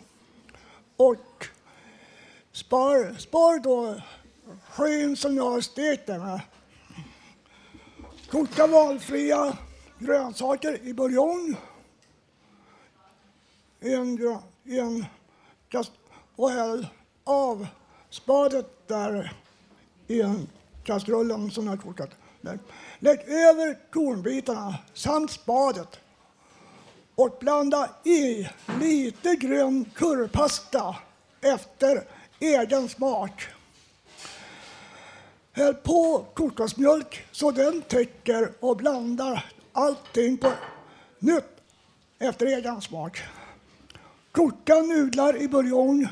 och 0.97 1.47
spar, 2.53 3.19
spar 3.19 3.59
då 3.59 4.03
skyn 4.71 5.17
som 5.17 5.37
jag 5.37 5.51
har 5.51 5.61
stekt 5.61 6.07
den 6.07 6.21
med. 6.21 6.41
Koka 8.31 8.67
valfria 8.67 9.57
grönsaker 9.99 10.83
i 10.83 10.95
buljong. 10.95 11.57
En, 13.81 14.39
en 14.65 15.07
kast 15.69 15.93
och 16.37 16.51
häll 16.51 16.87
av 17.25 17.67
spadet 18.11 18.89
där 18.89 19.33
i 20.07 20.21
en 20.21 20.49
kastrullen 20.85 21.51
som 21.51 21.65
jag 21.65 21.73
har 21.73 21.77
kokat. 21.77 22.11
Lägg 22.99 23.21
över 23.21 23.91
kornbitarna 23.91 24.79
samt 24.95 25.31
spadet 25.31 26.01
och 27.15 27.37
blanda 27.41 27.91
i 28.05 28.49
lite 28.81 29.37
grön 29.37 29.85
currypasta 29.95 30.97
efter 31.41 32.05
egen 32.43 32.89
smak. 32.89 33.49
Häll 35.53 35.75
på 35.75 36.27
kokosmjölk 36.35 37.25
så 37.33 37.51
den 37.51 37.83
täcker 37.83 38.53
och 38.61 38.77
blandar 38.77 39.53
allting 39.73 40.39
på 40.39 40.53
nytt 41.19 41.45
efter 42.19 42.47
egen 42.47 42.81
smak. 42.81 43.23
Koka 44.33 44.75
nudlar 44.75 45.37
i 45.37 45.49
buljong, 45.49 46.09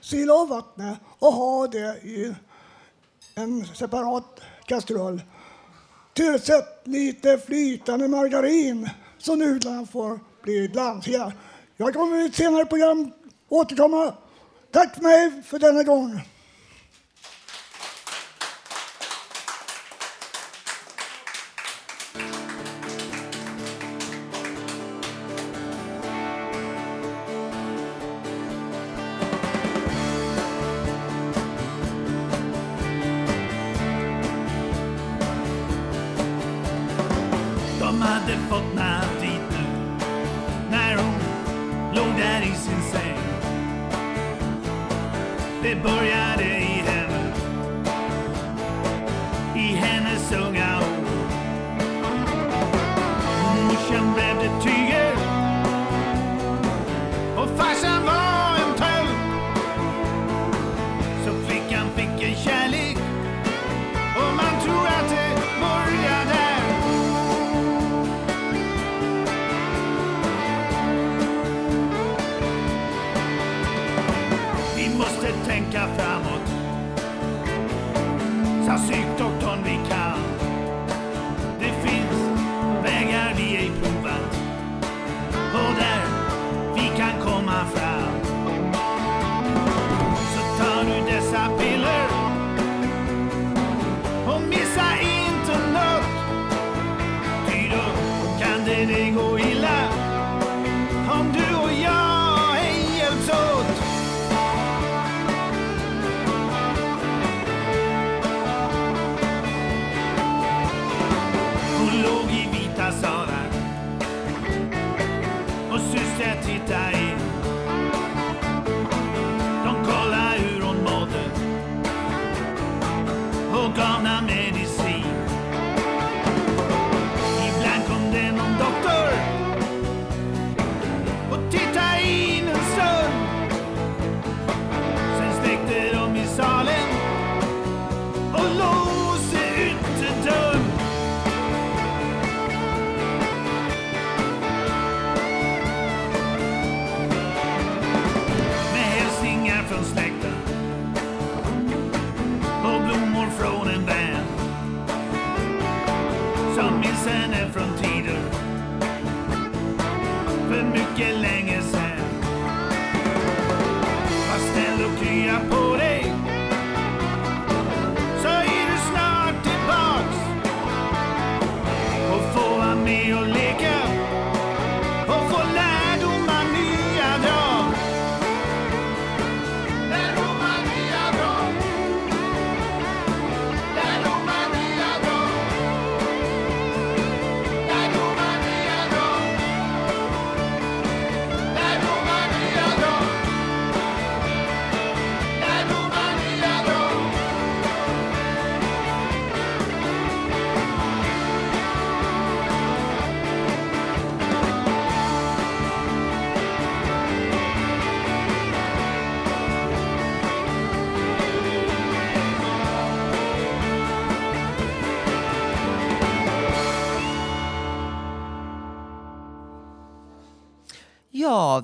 sila 0.00 0.34
av 0.34 0.48
vattnet 0.48 0.98
och 1.18 1.32
ha 1.32 1.66
det 1.66 2.04
i 2.04 2.34
en 3.34 3.66
separat 3.66 4.40
kastrull. 4.66 5.22
Tillsätt 6.14 6.80
lite 6.84 7.38
flytande 7.38 8.08
margarin 8.08 8.90
så 9.18 9.36
nudlarna 9.36 9.86
får 9.86 10.20
bli 10.42 10.68
glansiga. 10.68 11.32
Jag 11.76 11.94
kommer 11.94 12.22
i 12.22 12.26
ett 12.26 12.34
senare 12.34 12.66
program 12.66 13.12
återkomma. 13.48 14.14
Tack 14.74 14.94
för 14.94 15.02
mig 15.02 15.42
för 15.42 15.58
denna 15.58 15.82
gång. 15.82 16.20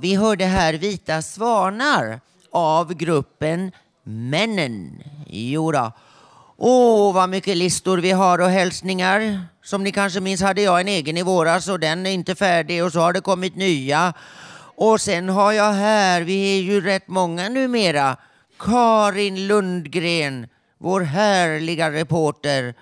Vi 0.01 0.15
hörde 0.15 0.45
här 0.45 0.75
Vita 0.75 1.23
svanar 1.23 2.21
av 2.53 2.95
gruppen 2.95 3.73
Männen. 4.05 5.03
Jodå. 5.27 5.93
Åh, 6.57 7.15
vad 7.15 7.29
mycket 7.29 7.57
listor 7.57 7.99
vi 7.99 8.11
har 8.11 8.39
och 8.39 8.51
hälsningar. 8.51 9.41
Som 9.63 9.85
ni 9.85 9.93
kanske 9.93 10.21
minns 10.21 10.43
hade 10.43 10.63
jag 10.63 10.81
en 10.81 10.89
egen 10.89 11.17
i 11.17 11.23
våras 11.23 11.69
och 11.69 11.81
den 11.81 12.07
är 12.07 12.11
inte 12.11 12.35
färdig 12.35 12.85
och 12.85 12.93
så 12.93 13.01
har 13.01 13.13
det 13.13 13.21
kommit 13.21 13.57
nya. 13.57 14.15
Och 14.77 15.01
sen 15.01 15.29
har 15.29 15.53
jag 15.53 15.73
här, 15.73 16.23
vi 16.23 16.59
är 16.59 16.63
ju 16.63 16.81
rätt 16.81 17.09
många 17.09 17.49
numera, 17.49 18.17
Karin 18.59 19.47
Lundgren, 19.47 20.47
vår 20.79 21.01
härliga 21.01 21.91
reporter. 21.93 22.75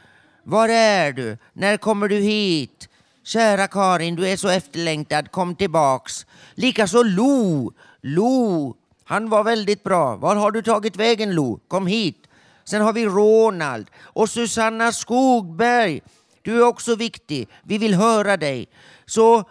Var 0.44 0.68
är 0.68 1.12
du? 1.12 1.38
När 1.52 1.76
kommer 1.76 2.08
du 2.08 2.16
hit? 2.16 2.88
Kära 3.24 3.66
Karin, 3.66 4.16
du 4.16 4.28
är 4.28 4.36
så 4.36 4.48
efterlängtad. 4.48 5.30
Kom 5.30 5.54
tillbaks. 5.54 6.26
Likaså 6.58 7.02
Lo. 7.02 7.72
Lo, 8.00 8.76
han 9.04 9.28
var 9.28 9.44
väldigt 9.44 9.84
bra. 9.84 10.16
Var 10.16 10.36
har 10.36 10.50
du 10.50 10.62
tagit 10.62 10.96
vägen 10.96 11.34
Lo? 11.34 11.60
Kom 11.68 11.86
hit. 11.86 12.16
Sen 12.64 12.82
har 12.82 12.92
vi 12.92 13.06
Ronald 13.06 13.86
och 13.98 14.28
Susanna 14.30 14.92
Skogberg. 14.92 16.00
Du 16.42 16.58
är 16.58 16.66
också 16.66 16.94
viktig. 16.94 17.48
Vi 17.62 17.78
vill 17.78 17.94
höra 17.94 18.36
dig. 18.36 18.66
Så 19.06 19.44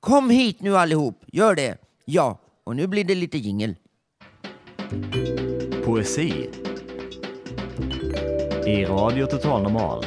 kom 0.00 0.30
hit 0.30 0.60
nu 0.60 0.76
allihop. 0.76 1.22
Gör 1.26 1.54
det. 1.54 1.76
Ja, 2.04 2.38
och 2.64 2.76
nu 2.76 2.86
blir 2.86 3.04
det 3.04 3.14
lite 3.14 3.38
jingel. 3.38 3.76
Poesi 5.84 6.50
i 8.66 8.84
Radio 8.84 9.26
Total 9.26 9.62
Normal. 9.62 10.04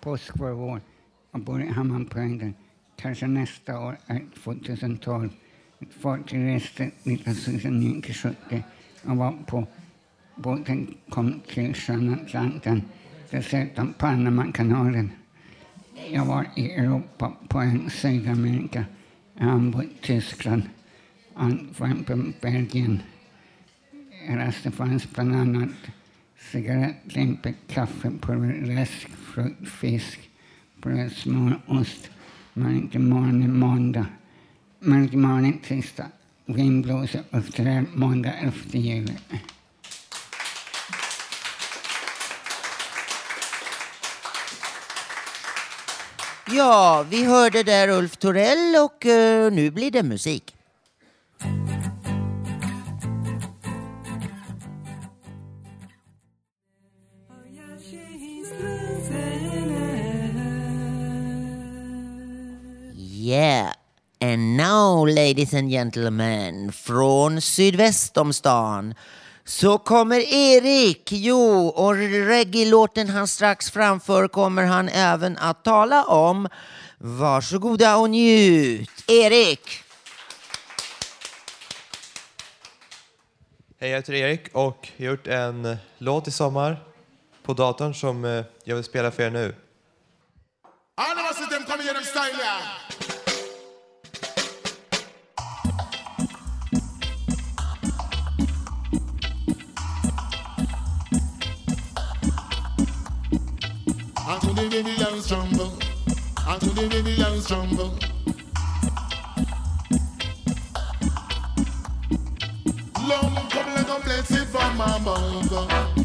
Påsk 0.00 0.38
var 0.38 0.50
vår 0.50 0.80
och 1.30 1.40
bor 1.40 1.62
i 1.62 1.66
Hammarpöjden. 1.66 2.54
Kanske 2.96 3.26
nästa 3.26 3.80
år 3.80 3.98
är 4.06 4.22
2012. 4.44 5.30
Ett 5.78 5.94
fartyg 5.94 6.46
reste 6.46 6.84
1970 6.84 8.62
och 9.04 9.16
var 9.16 9.32
på 9.46 9.66
båten 10.34 10.94
kom 11.08 11.40
till 11.48 11.74
sjön 11.74 12.14
Atlanten, 12.14 12.82
dessutom 13.30 13.92
Panamakanalen. 13.92 15.10
Jag 16.10 16.24
var 16.24 16.46
i 16.56 16.72
Europa, 16.72 17.32
på 17.48 17.58
en 17.58 17.90
Sydamerika, 17.90 18.84
Hamburg, 19.34 19.88
Tyskland, 20.00 20.62
Antwerpen, 21.34 22.34
Belgien. 22.40 23.02
Jag 24.28 24.38
reste 24.38 24.70
fanns 24.70 25.10
bland 25.10 25.34
annat 25.34 25.70
cigarettlimpor, 26.52 27.52
kaffepulver, 27.68 28.66
läsk, 28.66 29.08
frukt, 29.34 29.68
fisk, 29.68 30.30
bröd, 30.76 31.12
smör, 31.12 31.60
ost, 31.66 32.10
mörkmåne 32.54 33.48
måndag, 33.48 34.06
mörkmåne 34.78 35.52
tisdag, 35.64 36.06
vinblåsor, 36.46 37.20
öfträd 37.30 37.84
måndag 37.94 38.32
efter 38.32 38.78
jul. 38.78 39.12
Ja, 46.52 47.06
vi 47.10 47.24
hörde 47.24 47.62
där 47.62 47.88
Ulf 47.88 48.16
Torell 48.16 48.76
och 48.76 49.06
uh, 49.06 49.52
nu 49.52 49.70
blir 49.70 49.90
det 49.90 50.02
musik. 50.02 50.54
Ladies 65.10 65.54
and 65.54 65.70
gentlemen, 65.70 66.72
från 66.72 67.40
sydväst 67.40 68.16
om 68.16 68.32
stan 68.32 68.94
så 69.44 69.78
kommer 69.78 70.20
Erik. 70.20 71.12
Jo, 71.12 71.66
och 71.66 71.94
reggae-låten 71.94 73.08
han 73.08 73.28
strax 73.28 73.70
framför 73.70 74.28
kommer 74.28 74.64
han 74.64 74.88
även 74.88 75.38
att 75.38 75.64
tala 75.64 76.04
om. 76.04 76.48
Varsågoda 76.98 77.96
och 77.96 78.10
njut. 78.10 78.90
Erik! 79.06 79.82
Hej, 83.80 83.90
jag 83.90 83.96
heter 83.96 84.14
Erik 84.14 84.48
och 84.52 84.88
jag 84.96 85.06
har 85.06 85.12
gjort 85.12 85.26
en 85.26 85.76
låt 85.98 86.28
i 86.28 86.30
sommar 86.30 86.84
på 87.42 87.52
datorn 87.52 87.94
som 87.94 88.24
eh, 88.24 88.44
jag 88.64 88.74
vill 88.74 88.84
spela 88.84 89.10
för 89.10 89.22
er 89.22 89.30
nu. 89.30 89.54
All 90.94 91.18
of 91.18 91.38
us 91.38 91.48
them 91.48 91.64
come 91.64 91.82
here, 91.82 91.94
them 91.94 92.04
style, 92.04 92.79
and 104.30 104.40
to 104.42 104.52
the 104.52 104.68
Vivian's 104.68 105.26
tremble, 105.26 105.72
and 106.46 106.60
to 106.60 106.70
the 106.70 106.88
Vivian's 106.88 107.46
tremble. 107.48 107.98
Long, 113.08 113.48
come, 113.50 113.74
let 113.74 113.86
go, 113.88 114.00
bless 114.04 114.50
from 114.52 114.76
my 114.76 114.98
bumble. 115.04 115.99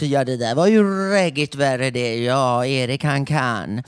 Coolt. 0.00 0.12
Ja, 0.12 0.24
det 0.24 0.36
där 0.36 0.54
var 0.54 0.66
ju 0.66 1.10
reggigt 1.10 1.54
värre 1.54 1.90
det. 1.90 2.16
Ja, 2.16 2.66
Erik 2.66 3.04
han 3.04 3.24
kan. 3.24 3.82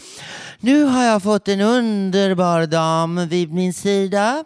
Nu 0.61 0.85
har 0.85 1.05
jag 1.05 1.23
fått 1.23 1.49
en 1.49 1.61
underbar 1.61 2.67
dam 2.67 3.29
vid 3.29 3.53
min 3.53 3.75
sida. 3.75 4.45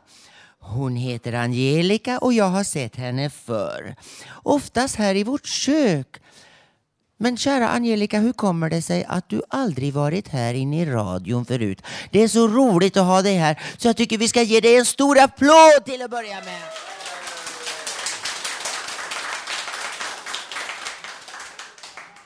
Hon 0.60 0.96
heter 0.96 1.32
Angelica 1.32 2.18
och 2.18 2.32
jag 2.32 2.48
har 2.48 2.64
sett 2.64 2.96
henne 2.96 3.30
förr. 3.30 3.94
Oftast 4.42 4.96
här 4.96 5.14
i 5.14 5.24
vårt 5.24 5.46
kök. 5.46 6.20
Men 7.18 7.36
kära 7.36 7.68
Angelica, 7.68 8.18
hur 8.18 8.32
kommer 8.32 8.70
det 8.70 8.82
sig 8.82 9.04
att 9.08 9.28
du 9.28 9.42
aldrig 9.48 9.92
varit 9.92 10.28
här 10.28 10.54
inne 10.54 10.82
i 10.82 10.86
radion 10.86 11.44
förut? 11.44 11.82
Det 12.10 12.22
är 12.22 12.28
så 12.28 12.48
roligt 12.48 12.96
att 12.96 13.06
ha 13.06 13.22
dig 13.22 13.34
här 13.34 13.60
så 13.78 13.88
jag 13.88 13.96
tycker 13.96 14.18
vi 14.18 14.28
ska 14.28 14.42
ge 14.42 14.60
dig 14.60 14.76
en 14.76 14.84
stor 14.84 15.18
applåd 15.18 15.84
till 15.84 16.02
att 16.02 16.10
börja 16.10 16.34
med. 16.34 16.95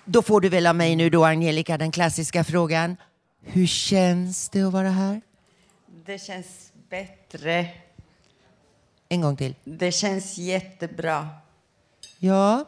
Då 0.04 0.22
får 0.22 0.40
du 0.40 0.48
väl 0.48 0.66
av 0.66 0.76
mig 0.76 0.96
nu 0.96 1.10
då, 1.10 1.24
Angelica, 1.24 1.78
den 1.78 1.90
klassiska 1.92 2.44
frågan. 2.44 2.96
Hur 3.42 3.66
känns 3.66 4.48
det 4.48 4.62
att 4.62 4.72
vara 4.72 4.90
här? 4.90 5.20
Det 6.06 6.18
känns 6.18 6.72
bättre. 6.90 7.68
En 9.08 9.20
gång 9.20 9.36
till. 9.36 9.54
Det 9.64 9.92
känns 9.92 10.38
jättebra. 10.38 11.28
Ja, 12.18 12.64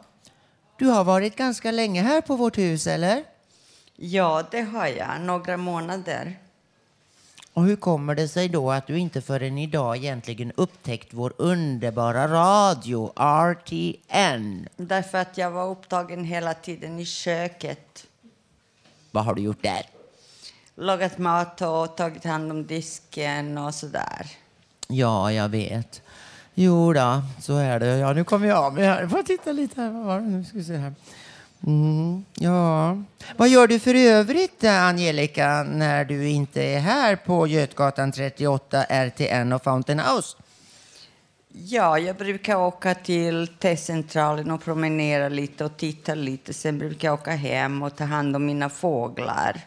du 0.79 0.85
har 0.85 1.03
varit 1.03 1.35
ganska 1.35 1.71
länge 1.71 2.01
här 2.01 2.21
på 2.21 2.35
vårt 2.35 2.57
hus, 2.57 2.87
eller? 2.87 3.23
Ja, 3.95 4.43
det 4.51 4.61
har 4.61 4.87
jag. 4.87 5.21
Några 5.21 5.57
månader. 5.57 6.37
Och 7.53 7.63
hur 7.63 7.75
kommer 7.75 8.15
det 8.15 8.27
sig 8.27 8.49
då 8.49 8.71
att 8.71 8.87
du 8.87 8.99
inte 8.99 9.21
förrän 9.21 9.57
idag 9.57 9.97
egentligen 9.97 10.51
upptäckt 10.55 11.13
vår 11.13 11.33
underbara 11.37 12.27
radio, 12.27 13.13
RTN? 13.15 14.67
Därför 14.77 15.17
att 15.17 15.37
jag 15.37 15.51
var 15.51 15.69
upptagen 15.69 16.23
hela 16.23 16.53
tiden 16.53 16.99
i 16.99 17.05
köket. 17.05 18.05
Vad 19.11 19.25
har 19.25 19.35
du 19.35 19.41
gjort 19.41 19.63
där? 19.63 19.81
Lagat 20.75 21.17
mat 21.17 21.61
och 21.61 21.97
tagit 21.97 22.23
hand 22.23 22.51
om 22.51 22.65
disken 22.67 23.57
och 23.57 23.75
sådär. 23.75 24.27
Ja, 24.87 25.31
jag 25.31 25.49
vet. 25.49 26.01
Jo 26.53 26.93
då, 26.93 27.21
så 27.41 27.57
är 27.57 27.79
det. 27.79 27.97
Ja, 27.97 28.13
nu 28.13 28.23
kommer 28.23 28.47
jag 28.47 28.57
av 28.57 28.73
mig 28.73 28.83
här. 28.83 29.07
Får 29.07 29.23
titta 29.23 29.51
lite 29.51 29.81
här? 29.81 29.89
Vad 29.89 30.05
var 30.05 30.19
det 30.19 30.27
nu? 30.27 30.43
Ska 30.43 30.57
vi 30.57 30.63
se 30.63 30.77
här. 30.77 30.93
Mm, 31.67 32.25
ja. 32.33 32.97
Vad 33.37 33.49
gör 33.49 33.67
du 33.67 33.79
för 33.79 33.95
övrigt, 33.95 34.63
Angelica, 34.63 35.63
när 35.63 36.05
du 36.05 36.29
inte 36.29 36.63
är 36.63 36.79
här 36.79 37.15
på 37.15 37.47
Götgatan 37.47 38.11
38, 38.11 38.83
RTN 38.83 39.53
och 39.53 39.63
Fountain 39.63 39.99
House? 39.99 40.37
Ja, 41.55 41.99
jag 41.99 42.15
brukar 42.15 42.55
åka 42.55 42.95
till 42.95 43.47
T-centralen 43.47 44.51
och 44.51 44.63
promenera 44.63 45.29
lite 45.29 45.65
och 45.65 45.77
titta 45.77 46.15
lite. 46.15 46.53
Sen 46.53 46.79
brukar 46.79 47.07
jag 47.07 47.13
åka 47.13 47.31
hem 47.31 47.83
och 47.83 47.95
ta 47.95 48.03
hand 48.03 48.35
om 48.35 48.45
mina 48.45 48.69
fåglar. 48.69 49.61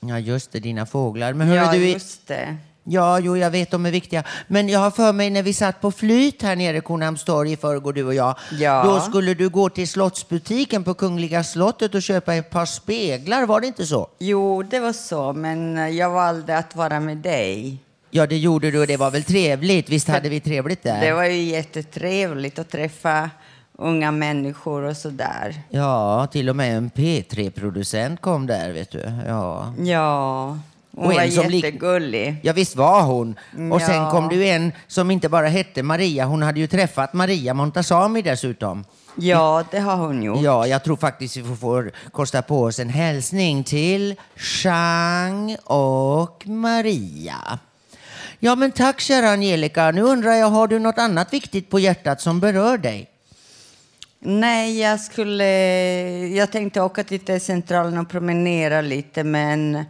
Ja, 0.00 0.18
just 0.18 0.52
det, 0.52 0.60
dina 0.60 0.86
fåglar. 0.86 1.32
Men 1.32 1.48
hörru, 1.48 1.58
ja, 1.58 1.72
du, 1.72 1.88
just 1.88 2.26
det. 2.26 2.56
Ja, 2.90 3.18
jo, 3.18 3.36
jag 3.36 3.50
vet 3.50 3.70
de 3.70 3.86
är 3.86 3.90
viktiga. 3.90 4.22
Men 4.46 4.68
jag 4.68 4.80
har 4.80 4.90
för 4.90 5.12
mig 5.12 5.30
när 5.30 5.42
vi 5.42 5.54
satt 5.54 5.80
på 5.80 5.90
flyt 5.90 6.42
här 6.42 6.56
nere 6.56 6.76
i 6.76 6.80
Kornhamnstorg 6.80 7.52
i 7.52 7.56
förrgår, 7.56 7.92
du 7.92 8.04
och 8.04 8.14
jag. 8.14 8.34
Ja. 8.58 8.84
Då 8.84 9.00
skulle 9.00 9.34
du 9.34 9.48
gå 9.48 9.68
till 9.68 9.88
slottsbutiken 9.88 10.84
på 10.84 10.94
Kungliga 10.94 11.44
slottet 11.44 11.94
och 11.94 12.02
köpa 12.02 12.34
ett 12.34 12.50
par 12.50 12.66
speglar, 12.66 13.46
var 13.46 13.60
det 13.60 13.66
inte 13.66 13.86
så? 13.86 14.08
Jo, 14.18 14.62
det 14.62 14.80
var 14.80 14.92
så, 14.92 15.32
men 15.32 15.96
jag 15.96 16.10
valde 16.10 16.58
att 16.58 16.76
vara 16.76 17.00
med 17.00 17.16
dig. 17.16 17.78
Ja, 18.10 18.26
det 18.26 18.36
gjorde 18.36 18.70
du 18.70 18.80
och 18.80 18.86
det 18.86 18.96
var 18.96 19.10
väl 19.10 19.22
trevligt. 19.22 19.88
Visst 19.88 20.08
hade 20.08 20.28
vi 20.28 20.40
trevligt 20.40 20.82
där? 20.82 21.00
Det 21.00 21.12
var 21.12 21.24
ju 21.24 21.42
jättetrevligt 21.42 22.58
att 22.58 22.70
träffa 22.70 23.30
unga 23.78 24.10
människor 24.10 24.82
och 24.82 24.96
sådär. 24.96 25.62
Ja, 25.70 26.26
till 26.32 26.48
och 26.48 26.56
med 26.56 26.76
en 26.76 26.90
P3-producent 26.90 28.20
kom 28.20 28.46
där, 28.46 28.72
vet 28.72 28.90
du. 28.90 29.12
Ja. 29.26 29.74
Ja, 29.78 30.58
hon 30.98 31.06
Och 31.06 31.14
var 31.14 31.22
en 31.22 31.32
som 31.32 31.50
jättegullig. 31.50 32.36
Ja, 32.42 32.52
visst 32.52 32.76
var 32.76 33.02
hon. 33.02 33.38
Och 33.72 33.80
sen 33.80 33.94
Ja. 33.94 34.10
kom 34.10 34.28
det 34.28 34.34
ju 34.34 34.48
en 34.48 34.72
som 34.86 35.10
inte 35.10 35.28
bara 35.28 35.48
hette 35.48 35.82
Maria, 35.82 36.24
hon 36.24 36.42
hade 36.42 36.60
ju 36.60 36.66
träffat 36.66 37.12
Maria 37.12 37.54
Montazami 37.54 38.22
dessutom. 38.22 38.84
Ja, 39.16 39.64
det 39.70 39.78
har 39.78 39.96
hon 39.96 40.22
gjort. 40.22 40.40
Ja, 40.42 40.66
jag 40.66 40.84
tror 40.84 40.96
faktiskt 40.96 41.36
vi 41.36 41.42
får, 41.42 41.54
får 41.56 41.92
kosta 42.12 42.42
på 42.42 42.62
oss 42.62 42.78
en 42.78 42.88
hälsning 42.88 43.64
till 43.64 44.14
Chang 44.36 45.56
och 45.64 46.46
Maria. 46.46 47.58
Ja, 48.38 48.54
men 48.54 48.72
tack 48.72 49.00
kära 49.00 49.28
Angelica. 49.30 49.90
Nu 49.90 50.02
undrar 50.02 50.32
jag, 50.32 50.46
har 50.46 50.66
du 50.68 50.78
något 50.78 50.98
annat 50.98 51.32
viktigt 51.32 51.70
på 51.70 51.78
hjärtat 51.78 52.20
som 52.20 52.40
berör 52.40 52.78
dig? 52.78 53.10
Nej, 54.20 54.80
jag 54.80 55.00
skulle... 55.00 55.44
Jag 56.28 56.52
tänkte 56.52 56.80
åka 56.80 57.04
till 57.04 57.20
T-centralen 57.20 57.98
och 57.98 58.08
promenera 58.10 58.80
lite, 58.80 59.24
men 59.24 59.84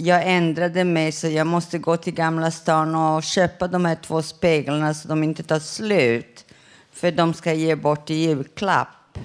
jag 0.00 0.22
ändrade 0.26 0.84
mig 0.84 1.12
så 1.12 1.28
jag 1.28 1.46
måste 1.46 1.78
gå 1.78 1.96
till 1.96 2.14
Gamla 2.14 2.50
stan 2.50 2.94
och 2.94 3.22
köpa 3.22 3.68
de 3.68 3.84
här 3.84 3.94
två 3.94 4.22
speglarna 4.22 4.94
så 4.94 5.08
de 5.08 5.24
inte 5.24 5.42
tar 5.42 5.58
slut. 5.58 6.44
För 6.92 7.10
de 7.10 7.34
ska 7.34 7.52
ge 7.52 7.74
bort 7.74 8.10
i 8.10 8.14
julklapp. 8.14 9.18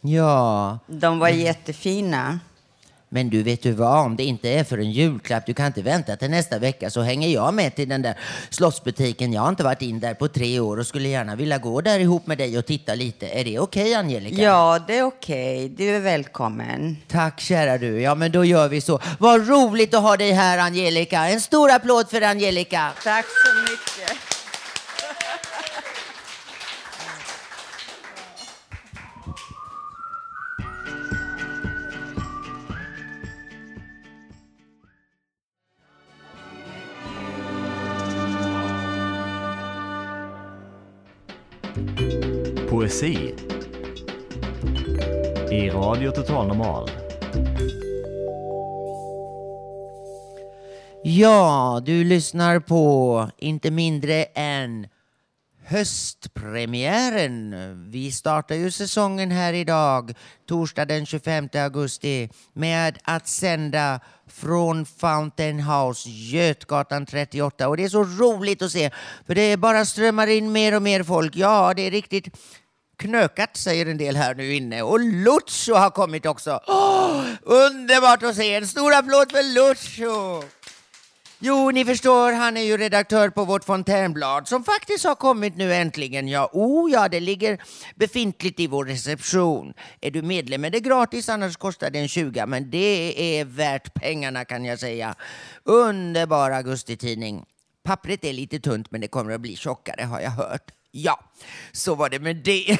Ja. 0.00 0.78
De 0.86 1.18
var 1.18 1.28
jättefina. 1.28 2.40
Men 3.14 3.30
du, 3.30 3.42
vet 3.42 3.62
du 3.62 3.72
vad? 3.72 4.04
Om 4.06 4.16
det 4.16 4.24
inte 4.24 4.48
är 4.48 4.64
för 4.64 4.78
en 4.78 4.90
julklapp, 4.90 5.46
du 5.46 5.54
kan 5.54 5.66
inte 5.66 5.82
vänta 5.82 6.16
till 6.16 6.30
nästa 6.30 6.58
vecka, 6.58 6.90
så 6.90 7.00
hänger 7.00 7.28
jag 7.28 7.54
med 7.54 7.74
till 7.74 7.88
den 7.88 8.02
där 8.02 8.18
slottsbutiken. 8.50 9.32
Jag 9.32 9.42
har 9.42 9.48
inte 9.48 9.64
varit 9.64 9.82
in 9.82 10.00
där 10.00 10.14
på 10.14 10.28
tre 10.28 10.60
år 10.60 10.76
och 10.78 10.86
skulle 10.86 11.08
gärna 11.08 11.36
vilja 11.36 11.58
gå 11.58 11.80
där 11.80 12.00
ihop 12.00 12.26
med 12.26 12.38
dig 12.38 12.58
och 12.58 12.66
titta 12.66 12.94
lite. 12.94 13.28
Är 13.28 13.44
det 13.44 13.58
okej, 13.58 13.94
Angelica? 13.94 14.42
Ja, 14.42 14.78
det 14.86 14.98
är 14.98 15.02
okej. 15.02 15.68
Du 15.68 15.96
är 15.96 16.00
välkommen. 16.00 16.96
Tack 17.08 17.40
kära 17.40 17.78
du. 17.78 18.00
Ja, 18.00 18.14
men 18.14 18.32
då 18.32 18.44
gör 18.44 18.68
vi 18.68 18.80
så. 18.80 19.00
Vad 19.18 19.48
roligt 19.48 19.94
att 19.94 20.02
ha 20.02 20.16
dig 20.16 20.32
här, 20.32 20.58
Angelica. 20.58 21.28
En 21.28 21.40
stor 21.40 21.70
applåd 21.70 22.10
för 22.10 22.22
Angelica. 22.22 22.92
Tack 23.04 23.24
så 23.24 23.72
mycket. 23.72 23.91
Poesi 42.92 43.34
i 45.50 45.70
Radio 45.70 46.10
Total 46.10 46.46
Normal. 46.46 46.90
Ja, 51.04 51.82
du 51.84 52.04
lyssnar 52.04 52.60
på 52.60 53.30
inte 53.38 53.70
mindre 53.70 54.24
än 54.24 54.86
höstpremiären. 55.64 57.54
Vi 57.90 58.12
startar 58.12 58.54
ju 58.54 58.70
säsongen 58.70 59.30
här 59.30 59.52
idag, 59.52 60.14
torsdag 60.48 60.84
den 60.84 61.06
25 61.06 61.48
augusti, 61.54 62.28
med 62.52 62.98
att 63.04 63.28
sända 63.28 64.00
från 64.26 64.86
Fountain 64.86 65.60
House, 65.60 66.08
Götgatan 66.08 67.06
38. 67.06 67.68
Och 67.68 67.76
det 67.76 67.84
är 67.84 67.88
så 67.88 68.04
roligt 68.04 68.62
att 68.62 68.72
se, 68.72 68.90
för 69.26 69.34
det 69.34 69.56
bara 69.56 69.84
strömmar 69.84 70.26
in 70.26 70.52
mer 70.52 70.76
och 70.76 70.82
mer 70.82 71.02
folk. 71.02 71.36
Ja, 71.36 71.74
det 71.76 71.86
är 71.86 71.90
riktigt 71.90 72.28
knökat, 73.02 73.56
säger 73.56 73.86
en 73.86 73.98
del 73.98 74.16
här 74.16 74.34
nu 74.34 74.54
inne. 74.54 74.82
Och 74.82 75.00
Lucio 75.00 75.74
har 75.74 75.90
kommit 75.90 76.26
också. 76.26 76.60
Åh, 76.66 77.24
underbart 77.42 78.22
att 78.22 78.36
se! 78.36 78.54
En 78.54 78.66
stor 78.66 78.94
applåd 78.94 79.32
för 79.32 79.42
Lucio! 79.54 80.44
Jo, 81.44 81.70
ni 81.70 81.84
förstår, 81.84 82.32
han 82.32 82.56
är 82.56 82.62
ju 82.62 82.76
redaktör 82.76 83.28
på 83.28 83.44
vårt 83.44 83.64
fontänblad 83.64 84.48
som 84.48 84.64
faktiskt 84.64 85.04
har 85.04 85.14
kommit 85.14 85.56
nu 85.56 85.74
äntligen. 85.74 86.28
Ja, 86.28 86.50
oh 86.52 86.90
ja, 86.90 87.08
det 87.08 87.20
ligger 87.20 87.62
befintligt 87.94 88.60
i 88.60 88.66
vår 88.66 88.84
reception. 88.84 89.74
Är 90.00 90.10
du 90.10 90.22
medlem 90.22 90.64
är 90.64 90.70
det 90.70 90.80
gratis, 90.80 91.28
annars 91.28 91.56
kostar 91.56 91.90
det 91.90 91.98
en 91.98 92.08
20, 92.08 92.46
men 92.46 92.70
det 92.70 93.38
är 93.40 93.44
värt 93.44 93.94
pengarna 93.94 94.44
kan 94.44 94.64
jag 94.64 94.78
säga. 94.78 95.14
Underbar 95.64 96.50
augustitidning. 96.50 97.44
Pappret 97.84 98.24
är 98.24 98.32
lite 98.32 98.60
tunt, 98.60 98.90
men 98.90 99.00
det 99.00 99.08
kommer 99.08 99.32
att 99.32 99.40
bli 99.40 99.56
tjockare 99.56 100.02
har 100.04 100.20
jag 100.20 100.30
hört. 100.30 100.70
Ja, 100.94 101.20
så 101.72 101.94
var 101.94 102.08
det 102.08 102.18
med 102.18 102.36
det. 102.36 102.78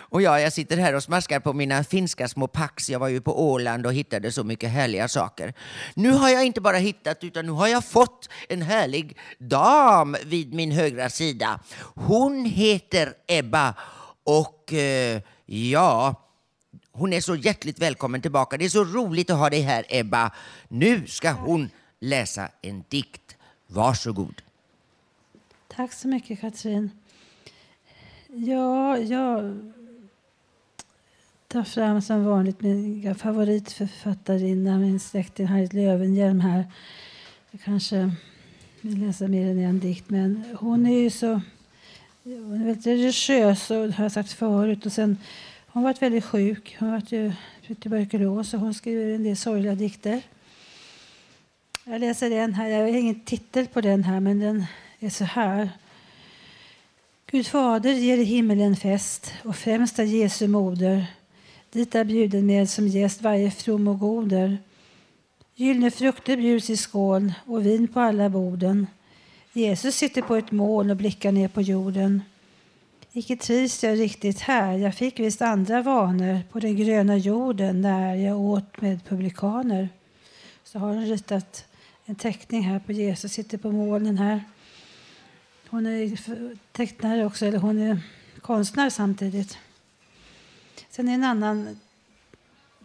och 0.00 0.22
ja, 0.22 0.40
jag 0.40 0.52
sitter 0.52 0.76
här 0.76 0.94
och 0.94 1.02
smaskar 1.02 1.40
på 1.40 1.52
mina 1.52 1.84
finska 1.84 2.28
små 2.28 2.46
pax. 2.46 2.90
Jag 2.90 2.98
var 2.98 3.08
ju 3.08 3.20
på 3.20 3.50
Åland 3.50 3.86
och 3.86 3.94
hittade 3.94 4.32
så 4.32 4.44
mycket 4.44 4.70
härliga 4.70 5.08
saker. 5.08 5.54
Nu 5.94 6.10
har 6.10 6.28
jag 6.28 6.44
inte 6.44 6.60
bara 6.60 6.76
hittat, 6.76 7.24
utan 7.24 7.46
nu 7.46 7.52
har 7.52 7.68
jag 7.68 7.84
fått 7.84 8.28
en 8.48 8.62
härlig 8.62 9.18
dam 9.38 10.16
vid 10.24 10.54
min 10.54 10.72
högra 10.72 11.10
sida. 11.10 11.60
Hon 11.94 12.44
heter 12.44 13.14
Ebba 13.26 13.74
och 14.24 14.72
eh, 14.72 15.22
ja, 15.46 16.14
hon 16.92 17.12
är 17.12 17.20
så 17.20 17.36
hjärtligt 17.36 17.78
välkommen 17.78 18.22
tillbaka. 18.22 18.56
Det 18.56 18.64
är 18.64 18.68
så 18.68 18.84
roligt 18.84 19.30
att 19.30 19.38
ha 19.38 19.50
dig 19.50 19.60
här, 19.60 19.84
Ebba. 19.88 20.32
Nu 20.68 21.06
ska 21.06 21.30
hon 21.30 21.70
läsa 22.00 22.48
en 22.62 22.84
dikt. 22.88 23.36
Varsågod. 23.66 24.42
Tack 25.68 25.92
så 25.92 26.08
mycket, 26.08 26.40
Katrin. 26.40 26.90
Ja, 28.32 28.98
jag 28.98 29.58
tar 31.48 31.62
fram 31.62 32.02
som 32.02 32.24
vanligt 32.24 32.60
min 32.60 33.14
favoritförfattarinna, 33.14 34.78
min 34.78 35.00
släkting 35.00 35.46
Harriet 35.46 35.72
Löwenhjelm 35.72 36.40
här. 36.40 36.64
Jag 37.50 37.60
kanske 37.60 38.10
vill 38.80 39.06
läsa 39.06 39.28
mer 39.28 39.50
än 39.50 39.58
en 39.58 39.80
dikt, 39.80 40.10
men 40.10 40.44
hon 40.58 40.86
är 40.86 40.98
ju 40.98 41.10
så 41.10 41.40
hon 42.22 42.60
är 42.60 42.64
väldigt 42.64 42.86
religiös, 42.86 43.70
och 43.70 43.86
det 43.86 43.92
har 43.92 44.04
jag 44.04 44.12
sagt 44.12 44.32
förut. 44.32 44.86
Och 44.86 44.92
sen, 44.92 45.18
hon 45.66 45.82
har 45.82 45.90
varit 45.90 46.02
väldigt 46.02 46.24
sjuk. 46.24 46.76
Hon 46.78 46.88
har 46.88 46.96
varit 46.96 47.12
ju 47.12 47.32
tuberkulos 47.74 48.54
och 48.54 48.60
hon 48.60 48.74
skriver 48.74 49.14
en 49.14 49.22
del 49.22 49.36
sorgliga 49.36 49.74
dikter. 49.74 50.22
Jag 51.84 52.00
läser 52.00 52.30
en 52.30 52.54
här. 52.54 52.68
Jag 52.68 52.80
har 52.80 52.86
ingen 52.86 53.20
titel 53.20 53.66
på 53.66 53.80
den 53.80 54.04
här, 54.04 54.20
men 54.20 54.40
den 54.40 54.64
är 55.00 55.10
så 55.10 55.24
här. 55.24 55.70
Gud 57.32 57.46
fader 57.46 57.92
ger 57.92 58.18
i 58.18 58.24
himmelen 58.24 58.76
fest 58.76 59.32
och 59.44 59.56
främst 59.56 59.98
är 59.98 60.04
Jesu 60.04 60.48
moder. 60.48 61.06
Dit 61.72 61.94
är 61.94 62.04
bjuden 62.04 62.46
med 62.46 62.70
som 62.70 62.88
gäst 62.88 63.22
varje 63.22 63.50
from 63.50 63.88
och 63.88 63.98
goder. 63.98 64.58
Gyllene 65.54 65.90
frukter 65.90 66.36
bjuds 66.36 66.70
i 66.70 66.76
skål 66.76 67.32
och 67.46 67.66
vin 67.66 67.88
på 67.88 68.00
alla 68.00 68.28
borden. 68.28 68.86
Jesus 69.52 69.94
sitter 69.94 70.22
på 70.22 70.36
ett 70.36 70.50
moln 70.50 70.90
och 70.90 70.96
blickar 70.96 71.32
ner 71.32 71.48
på 71.48 71.62
jorden. 71.62 72.22
Icke 73.12 73.36
trivs 73.36 73.84
jag 73.84 73.98
riktigt 73.98 74.40
här, 74.40 74.78
jag 74.78 74.94
fick 74.94 75.20
visst 75.20 75.42
andra 75.42 75.82
vanor 75.82 76.40
på 76.52 76.60
den 76.60 76.76
gröna 76.76 77.16
jorden 77.16 77.80
när 77.80 78.14
jag 78.14 78.40
åt 78.40 78.80
med 78.80 79.04
publikaner. 79.04 79.88
Så 80.64 80.78
har 80.78 80.88
hon 80.88 81.06
ritat 81.06 81.64
en 82.04 82.14
teckning 82.14 82.62
här 82.62 82.78
på 82.78 82.92
Jesus 82.92 83.32
sitter 83.32 83.58
på 83.58 83.72
molnen 83.72 84.18
här. 84.18 84.44
Hon 85.70 85.86
är 85.86 86.18
tecknare 86.72 87.26
också, 87.26 87.46
eller 87.46 87.58
hon 87.58 87.78
är 87.78 88.00
konstnär 88.40 88.90
samtidigt. 88.90 89.58
Sen 90.90 91.08
är 91.08 91.14
en 91.14 91.24
annan 91.24 91.80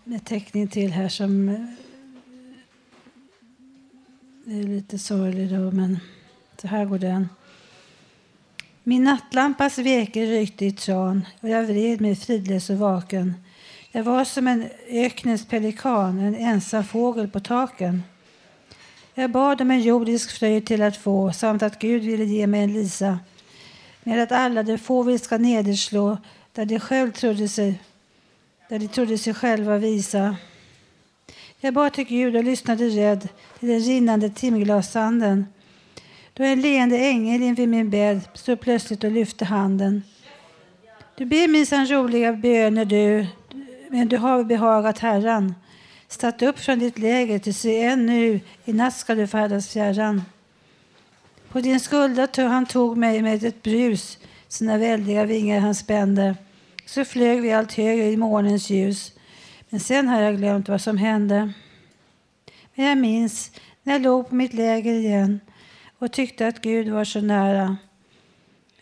med 0.04 0.26
teckning 0.26 0.68
till 0.68 0.92
här 0.92 1.10
som 1.10 1.50
eh, 1.50 1.62
är 4.60 4.64
lite 4.64 5.00
sorglig 5.00 5.50
då, 5.50 5.72
men 5.72 6.00
så 6.62 6.68
här 6.68 6.86
går 6.86 7.00
den. 7.00 7.30
Min 8.84 9.04
nattlampas 9.04 9.78
veke 9.78 10.26
rykte 10.26 10.66
i 10.66 10.72
tran 10.72 11.26
och 11.40 11.50
jag 11.50 11.64
vred 11.64 12.02
mig 12.02 12.16
fridlös 12.16 12.70
och 12.70 12.78
vaken. 12.78 13.34
Jag 13.92 14.04
var 14.04 14.26
som 14.26 14.48
en 14.48 14.70
öknens 14.88 15.46
pelikan, 15.46 16.20
en 16.20 16.36
ensam 16.36 16.84
fågel 16.84 17.28
på 17.28 17.40
taken. 17.40 18.04
Jag 19.18 19.32
bad 19.32 19.62
om 19.62 19.72
en 19.72 19.82
jordisk 19.82 20.32
fröjd 20.32 20.66
till 20.66 20.82
att 20.82 20.98
få 20.98 21.32
samt 21.32 21.64
att 21.64 21.80
Gud 21.80 22.04
ville 22.04 22.24
ge 22.24 22.48
mig 22.48 22.64
en 22.64 22.74
Lisa 22.74 23.20
med 24.04 24.24
att 24.24 24.32
alla 24.32 24.64
de 24.64 24.78
fåvil 24.78 25.20
ska 25.20 25.38
nederslå 25.38 26.18
där 26.54 26.66
de 26.66 26.80
själv 26.80 27.12
trodde 27.12 27.48
sig 27.48 27.82
där 28.70 28.80
de 28.80 28.88
trodde 28.88 29.18
sig 29.18 29.34
själva 29.34 29.78
visa. 29.78 30.36
Jag 31.60 31.74
bad 31.74 31.94
till 31.94 32.04
Gud 32.04 32.36
och 32.36 32.44
lyssnade 32.44 32.90
rädd 32.90 33.28
till 33.60 33.70
den 33.70 33.80
rinnande 33.80 34.30
timglassanden 34.30 35.46
då 36.34 36.44
en 36.44 36.62
leende 36.62 36.98
ängel 36.98 37.42
invid 37.42 37.70
min 37.70 37.90
bädd 37.90 38.22
stod 38.34 38.60
plötsligt 38.60 39.04
och 39.04 39.12
lyfte 39.12 39.46
handen. 39.46 40.04
Du 41.18 41.26
ber 41.26 41.48
minsann 41.48 41.88
roliga 41.88 42.34
böner 42.34 42.86
du, 42.86 43.26
men 43.90 44.08
du 44.08 44.18
har 44.18 44.44
behagat 44.44 45.00
Herran. 45.00 45.56
Statt 46.08 46.42
upp 46.42 46.60
från 46.60 46.80
ditt 46.80 46.98
läger, 47.00 47.40
till 47.40 47.56
se 47.56 47.84
än 47.84 48.06
nu 48.06 48.40
i 48.66 48.74
natt 48.74 48.96
ska 48.96 49.16
du 49.16 49.28
färdas 49.28 49.70
fjärran. 49.70 50.24
På 51.50 51.62
din 51.62 51.80
skulda 51.80 52.28
tog 52.28 52.50
han 52.50 52.66
tog 52.66 52.98
mig 52.98 53.22
med 53.22 53.44
ett 53.44 53.64
brus, 53.64 54.18
sina 54.48 54.78
väldiga 54.78 55.26
vingar 55.26 55.60
han 55.60 55.76
spände 55.76 56.36
så 56.86 57.06
flög 57.06 57.42
vi 57.42 57.52
allt 57.52 57.74
högre 57.74 58.06
i 58.06 58.18
månens 58.18 58.70
ljus. 58.70 59.12
Men 59.70 59.80
sen 59.80 60.08
har 60.08 60.22
jag 60.22 60.38
glömt 60.38 60.70
vad 60.70 60.82
som 60.82 60.98
hände. 60.98 61.54
Men 62.76 62.86
jag 62.86 62.98
minns 62.98 63.52
när 63.84 63.94
jag 63.94 64.02
låg 64.02 64.30
på 64.30 64.36
mitt 64.36 64.54
läger 64.54 64.94
igen 64.94 65.40
och 66.00 66.12
tyckte 66.12 66.48
att 66.48 66.62
Gud 66.62 66.90
var 66.90 67.06
så 67.06 67.22
nära 67.22 67.78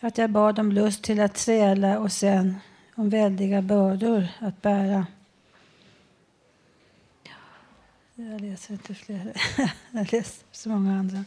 att 0.00 0.18
jag 0.18 0.30
bad 0.30 0.58
om 0.58 0.72
lust 0.72 1.02
till 1.02 1.20
att 1.20 1.34
träla 1.34 1.98
och 1.98 2.12
sen 2.12 2.56
om 2.94 3.10
väldiga 3.10 3.62
bördor 3.62 4.26
att 4.38 4.62
bära. 4.62 5.06
Jag 8.16 8.40
läser 8.40 8.72
inte 8.74 8.94
fler. 8.94 9.32
Jag 9.90 10.12
läser 10.12 10.44
så 10.52 10.68
många 10.68 10.98
andra. 10.98 11.24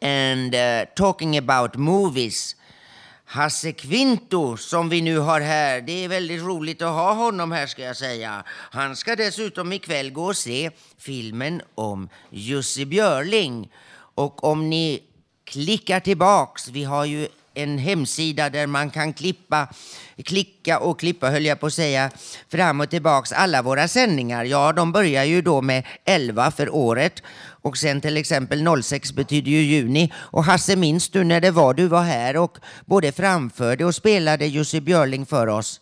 And 0.00 0.54
uh, 0.54 0.86
talking 0.94 1.36
about 1.36 1.76
movies, 1.76 2.54
Hasse 3.28 3.72
Kvinto 3.72 4.56
som 4.56 4.88
vi 4.88 5.00
nu 5.00 5.18
har 5.18 5.40
här. 5.40 5.80
Det 5.80 6.04
är 6.04 6.08
väldigt 6.08 6.42
roligt 6.42 6.82
att 6.82 6.88
ha 6.88 7.12
honom 7.12 7.52
här 7.52 7.66
ska 7.66 7.82
jag 7.82 7.96
säga. 7.96 8.44
Han 8.48 8.96
ska 8.96 9.16
dessutom 9.16 9.72
ikväll 9.72 10.12
gå 10.12 10.24
och 10.24 10.36
se 10.36 10.70
filmen 10.98 11.62
om 11.74 12.08
Jussi 12.30 12.84
Björling. 12.84 13.72
Och 14.14 14.44
om 14.44 14.70
ni 14.70 15.02
klickar 15.44 16.00
tillbaks, 16.00 16.68
vi 16.68 16.84
har 16.84 17.04
ju 17.04 17.28
en 17.54 17.78
hemsida 17.78 18.50
där 18.50 18.66
man 18.66 18.90
kan 18.90 19.12
klippa, 19.12 19.68
klicka 20.24 20.78
och 20.78 21.00
klippa 21.00 21.30
höll 21.30 21.46
jag 21.46 21.60
på 21.60 21.66
att 21.66 21.72
säga, 21.72 22.10
fram 22.48 22.80
och 22.80 22.90
tillbaks 22.90 23.32
alla 23.32 23.62
våra 23.62 23.88
sändningar. 23.88 24.44
Ja, 24.44 24.72
de 24.72 24.92
börjar 24.92 25.24
ju 25.24 25.42
då 25.42 25.62
med 25.62 25.86
11 26.04 26.50
för 26.50 26.74
året 26.74 27.22
och 27.66 27.76
sen 27.76 28.00
till 28.00 28.16
exempel 28.16 28.82
06 28.82 29.12
betyder 29.12 29.50
ju 29.50 29.60
juni. 29.60 30.12
Och 30.16 30.44
Hasse, 30.44 30.76
minns 30.76 31.08
du 31.08 31.24
när 31.24 31.40
det 31.40 31.50
var 31.50 31.74
du 31.74 31.86
var 31.88 32.02
här 32.02 32.36
och 32.36 32.58
både 32.84 33.12
framförde 33.12 33.84
och 33.84 33.94
spelade 33.94 34.46
Jussi 34.46 34.80
Björling 34.80 35.26
för 35.26 35.46
oss? 35.46 35.80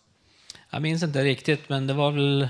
Jag 0.69 0.81
minns 0.81 1.03
inte 1.03 1.23
riktigt, 1.23 1.69
men 1.69 1.87
det 1.87 1.93
var 1.93 2.11
väl 2.11 2.49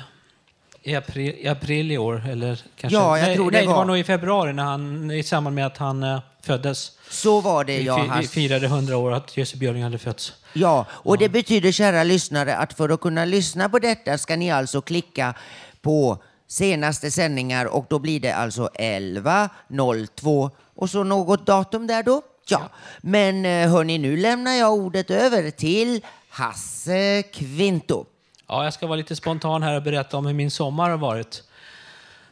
i 0.83 0.95
april 0.95 1.35
i, 1.37 1.47
april 1.47 1.91
i 1.91 1.97
år. 1.97 2.23
Eller 2.29 2.59
kanske, 2.75 2.97
Ja, 2.97 3.17
jag 3.17 3.25
nej, 3.27 3.35
tror 3.35 3.51
det 3.51 3.57
nej, 3.57 3.65
det 3.65 3.71
var. 3.71 3.75
var 3.77 3.85
nog 3.85 3.97
i 3.97 4.03
februari 4.03 4.53
när 4.53 4.63
han, 4.63 5.11
i 5.11 5.23
samband 5.23 5.55
med 5.55 5.65
att 5.65 5.77
han 5.77 6.03
eh, 6.03 6.19
föddes. 6.41 6.91
Så 7.09 7.41
var 7.41 7.63
det, 7.63 7.77
vi, 7.77 7.83
ja, 7.83 8.01
vi 8.03 8.07
Hasse. 8.09 8.27
firade 8.27 8.65
100 8.65 8.97
år 8.97 9.11
att 9.11 9.37
Jussi 9.37 9.57
Björling 9.57 9.83
hade 9.83 9.97
fötts. 9.97 10.33
Ja, 10.53 10.85
och 10.91 11.17
det 11.17 11.29
betyder 11.29 11.71
kära 11.71 12.03
lyssnare 12.03 12.55
att 12.55 12.73
för 12.73 12.89
att 12.89 13.01
kunna 13.01 13.25
lyssna 13.25 13.69
på 13.69 13.79
detta 13.79 14.17
ska 14.17 14.35
ni 14.35 14.51
alltså 14.51 14.81
klicka 14.81 15.33
på 15.81 16.23
senaste 16.47 17.11
sändningar 17.11 17.65
och 17.65 17.85
då 17.89 17.99
blir 17.99 18.19
det 18.19 18.31
alltså 18.31 18.69
11.02 18.79 20.51
och 20.75 20.89
så 20.89 21.03
något 21.03 21.45
datum 21.45 21.87
där 21.87 22.03
då. 22.03 22.21
Ja, 22.49 22.69
men 23.01 23.45
eh, 23.45 23.69
hörni, 23.69 23.97
nu 23.97 24.17
lämnar 24.17 24.51
jag 24.51 24.73
ordet 24.73 25.11
över 25.11 25.51
till 25.51 26.01
Hasse 26.29 27.23
Kvinto. 27.33 28.05
Ja, 28.47 28.63
jag 28.63 28.73
ska 28.73 28.87
vara 28.87 28.97
lite 28.97 29.15
spontan 29.15 29.63
här 29.63 29.75
och 29.75 29.83
berätta 29.83 30.17
om 30.17 30.25
hur 30.25 30.33
min 30.33 30.51
sommar 30.51 30.89
har 30.89 30.97
varit. 30.97 31.43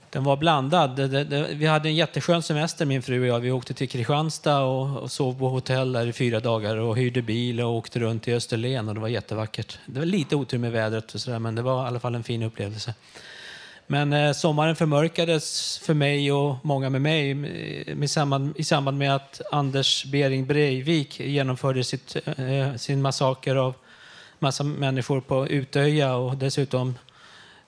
Den 0.09 0.23
var 0.23 0.37
blandad. 0.37 0.99
Vi 1.49 1.65
hade 1.65 1.89
en 1.89 1.95
jätteskön 1.95 2.43
semester 2.43 2.85
min 2.85 3.01
fru 3.01 3.21
och 3.21 3.27
jag. 3.27 3.39
Vi 3.39 3.51
åkte 3.51 3.73
till 3.73 3.89
Kristianstad 3.89 4.59
och, 4.59 4.97
och 4.97 5.11
sov 5.11 5.39
på 5.39 5.49
hotell 5.49 5.91
där 5.91 6.07
i 6.07 6.13
fyra 6.13 6.39
dagar 6.39 6.77
och 6.77 6.97
hyrde 6.97 7.21
bil 7.21 7.61
och 7.61 7.75
åkte 7.75 7.99
runt 7.99 8.27
i 8.27 8.33
Österlen 8.33 8.89
och 8.89 8.95
det 8.95 9.01
var 9.01 9.07
jättevackert. 9.07 9.79
Det 9.85 9.99
var 9.99 10.05
lite 10.05 10.35
otur 10.35 10.57
med 10.57 10.71
vädret 10.71 11.15
och 11.15 11.21
sådär, 11.21 11.39
men 11.39 11.55
det 11.55 11.61
var 11.61 11.83
i 11.83 11.87
alla 11.87 11.99
fall 11.99 12.15
en 12.15 12.23
fin 12.23 12.43
upplevelse. 12.43 12.93
Men 13.87 14.13
eh, 14.13 14.31
sommaren 14.31 14.75
förmörkades 14.75 15.77
för 15.77 15.93
mig 15.93 16.31
och 16.31 16.55
många 16.61 16.89
med 16.89 17.01
mig 17.01 17.31
eh, 17.31 17.95
med 17.95 18.11
samband, 18.11 18.53
i 18.57 18.63
samband 18.63 18.97
med 18.97 19.15
att 19.15 19.41
Anders 19.51 20.05
Bering 20.05 20.45
Breivik 20.45 21.19
genomförde 21.19 21.83
sitt, 21.83 22.15
eh, 22.37 22.75
sin 22.75 23.01
massaker 23.01 23.55
av 23.55 23.73
massa 24.39 24.63
människor 24.63 25.21
på 25.21 25.47
Utöja 25.47 26.15
och 26.15 26.37
dessutom 26.37 26.95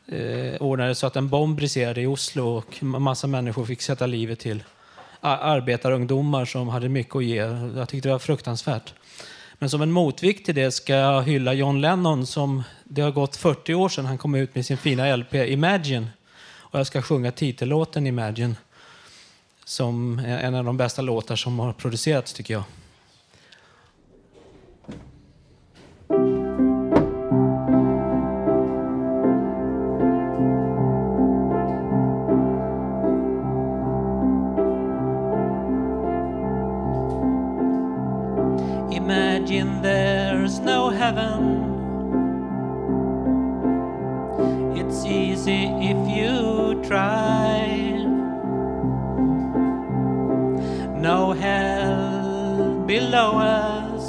eh, 0.07 0.61
ordnade 0.61 0.95
så 0.95 1.07
att 1.07 1.16
en 1.16 1.30
bomb 1.30 1.57
briserade 1.57 2.01
i 2.01 2.07
Oslo 2.07 2.57
och 2.57 2.76
en 2.82 3.01
massa 3.01 3.28
människor 3.28 3.66
fick 3.66 3.82
sätta 3.82 4.05
livet 4.05 4.39
till. 4.39 4.63
Arbetarungdomar 5.22 6.45
som 6.45 6.68
hade 6.68 6.89
mycket 6.89 7.16
att 7.16 7.24
ge. 7.24 7.38
Jag 7.76 7.89
tyckte 7.89 8.09
det 8.09 8.13
var 8.13 8.20
fruktansvärt. 8.20 8.93
Men 9.59 9.70
som 9.70 9.82
en 9.82 9.91
motvikt 9.91 10.45
till 10.45 10.55
det 10.55 10.72
ska 10.72 10.93
jag 10.93 11.24
hylla 11.24 11.53
John 11.53 11.82
Lennon 11.82 12.26
som 12.26 12.63
det 12.88 13.02
har 13.02 13.12
gått 13.12 13.36
40 13.36 13.74
år 13.74 13.90
sedan 13.90 14.06
han 14.06 14.18
kom 14.18 14.36
ut 14.36 14.56
med 14.56 14.66
sin 14.66 14.78
fina 14.78 15.16
LP 15.16 15.34
Imagine. 15.34 16.08
Och 16.58 16.80
jag 16.80 16.88
ska 16.88 17.02
sjunga 17.02 17.32
titellåten 17.32 18.08
Imagine 18.08 18.56
som 19.66 20.20
är 20.20 20.38
en 20.38 20.56
av 20.56 20.66
de 20.66 20.78
bästa 20.78 21.02
låtar 21.02 21.36
som 21.36 21.60
har 21.60 21.74
producerats 21.74 22.34
tycker 22.34 22.54
jag. 22.54 22.64
Below 53.06 53.38
us. 53.38 54.06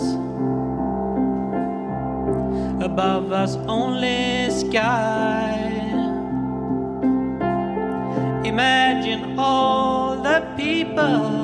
Above 2.83 3.31
us, 3.33 3.57
only 3.69 4.49
sky. 4.51 5.59
Imagine 8.45 9.39
all 9.39 10.17
the 10.23 10.41
people 10.57 11.36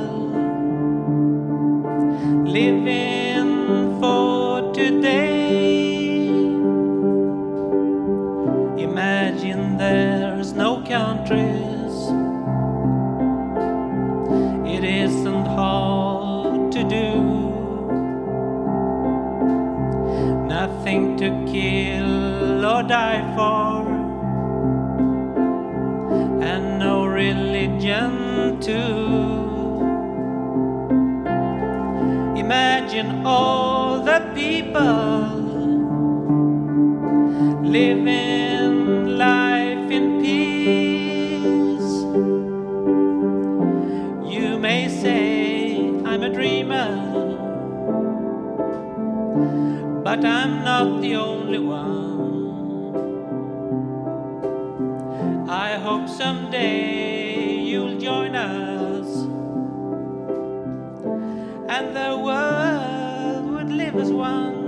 to 21.22 21.30
kill 21.46 21.81
not 50.84 51.00
the 51.00 51.14
only 51.14 51.60
one. 51.60 51.90
I 55.48 55.78
hope 55.78 56.08
someday 56.08 57.54
you'll 57.68 57.98
join 58.00 58.34
us 58.34 59.08
and 61.74 61.96
the 61.96 62.10
world 62.26 63.44
would 63.52 63.70
live 63.70 63.94
as 63.94 64.10
one. 64.10 64.58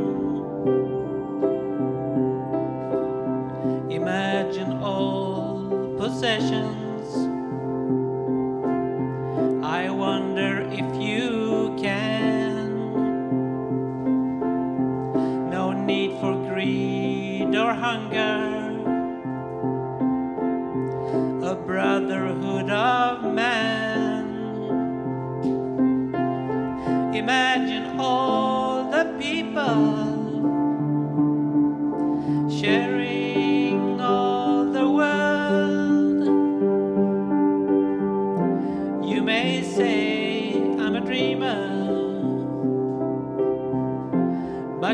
Imagine 3.90 4.72
all 4.82 5.96
possessions. 5.98 6.83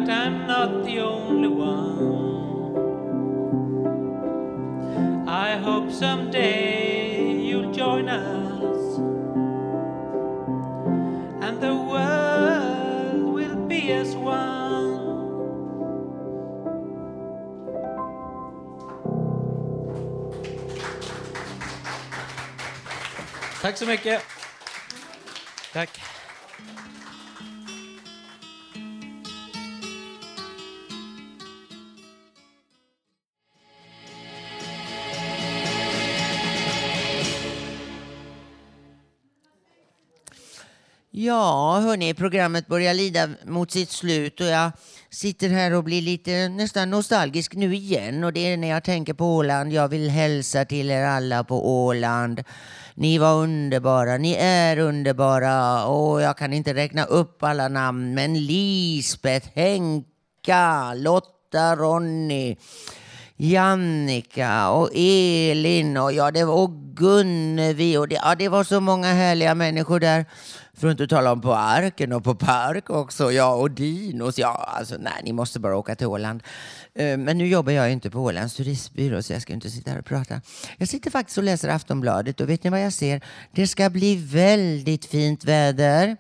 But 0.00 0.10
I'm 0.10 0.46
not 0.46 0.84
the 0.84 1.00
only 1.00 1.48
one. 1.48 1.98
I 5.28 5.56
hope 5.56 5.90
someday 5.90 7.32
you'll 7.36 7.72
join 7.72 8.08
us, 8.08 8.98
and 11.44 11.60
the 11.60 11.74
world 11.74 13.34
will 13.34 13.56
be 13.66 13.92
as 13.92 14.14
one. 14.16 14.38
Tack 23.62 23.76
så 23.76 23.86
mycket. 23.86 24.29
Ja, 41.50 41.80
hörni, 41.80 42.14
programmet 42.14 42.66
börjar 42.66 42.94
lida 42.94 43.28
mot 43.46 43.70
sitt 43.70 43.90
slut 43.90 44.40
och 44.40 44.46
jag 44.46 44.72
sitter 45.10 45.48
här 45.48 45.74
och 45.74 45.84
blir 45.84 46.02
lite 46.02 46.48
nästan 46.48 46.90
nostalgisk 46.90 47.54
nu 47.54 47.74
igen 47.74 48.24
och 48.24 48.32
det 48.32 48.52
är 48.52 48.56
när 48.56 48.68
jag 48.68 48.84
tänker 48.84 49.14
på 49.14 49.36
Åland. 49.36 49.72
Jag 49.72 49.88
vill 49.88 50.10
hälsa 50.10 50.64
till 50.64 50.90
er 50.90 51.04
alla 51.04 51.44
på 51.44 51.84
Åland. 51.86 52.44
Ni 52.94 53.18
var 53.18 53.34
underbara, 53.34 54.16
ni 54.16 54.34
är 54.40 54.78
underbara 54.78 55.84
och 55.84 56.22
jag 56.22 56.36
kan 56.36 56.52
inte 56.52 56.74
räkna 56.74 57.04
upp 57.04 57.42
alla 57.42 57.68
namn 57.68 58.14
men 58.14 58.46
Lisbeth, 58.46 59.48
Henka, 59.54 60.94
Lotta, 60.94 61.76
Ronny, 61.76 62.56
Jannika 63.36 64.70
och 64.70 64.90
Elin 64.94 65.96
och, 65.96 66.12
ja, 66.12 66.30
det 66.30 66.44
var, 66.44 66.54
och 66.54 66.70
Gunnevi 66.96 67.96
och 67.96 68.08
det, 68.08 68.14
ja, 68.14 68.34
det 68.34 68.48
var 68.48 68.64
så 68.64 68.80
många 68.80 69.12
härliga 69.12 69.54
människor 69.54 70.00
där. 70.00 70.24
För 70.80 70.88
att 70.88 70.90
inte 70.90 71.06
tala 71.06 71.32
om 71.32 71.40
på 71.40 71.54
Arken 71.54 72.12
och 72.12 72.24
på 72.24 72.34
Park 72.34 72.90
också. 72.90 73.32
Ja, 73.32 73.54
och 73.54 73.70
Dinos. 73.70 74.38
Ja, 74.38 74.52
alltså 74.78 74.96
nej, 74.98 75.22
ni 75.24 75.32
måste 75.32 75.60
bara 75.60 75.76
åka 75.76 75.94
till 75.94 76.06
Åland. 76.06 76.42
Eh, 76.94 77.16
men 77.18 77.38
nu 77.38 77.46
jobbar 77.46 77.72
jag 77.72 77.86
ju 77.86 77.92
inte 77.92 78.10
på 78.10 78.18
Ålands 78.20 78.54
turistbyrå 78.54 79.22
så 79.22 79.32
jag 79.32 79.42
ska 79.42 79.52
inte 79.52 79.70
sitta 79.70 79.90
här 79.90 79.98
och 79.98 80.04
prata. 80.04 80.40
Jag 80.76 80.88
sitter 80.88 81.10
faktiskt 81.10 81.38
och 81.38 81.44
läser 81.44 81.68
Aftonbladet 81.68 82.40
och 82.40 82.48
vet 82.48 82.64
ni 82.64 82.70
vad 82.70 82.84
jag 82.84 82.92
ser? 82.92 83.24
Det 83.52 83.66
ska 83.66 83.90
bli 83.90 84.16
väldigt 84.16 85.04
fint 85.04 85.44
väder. 85.44 86.16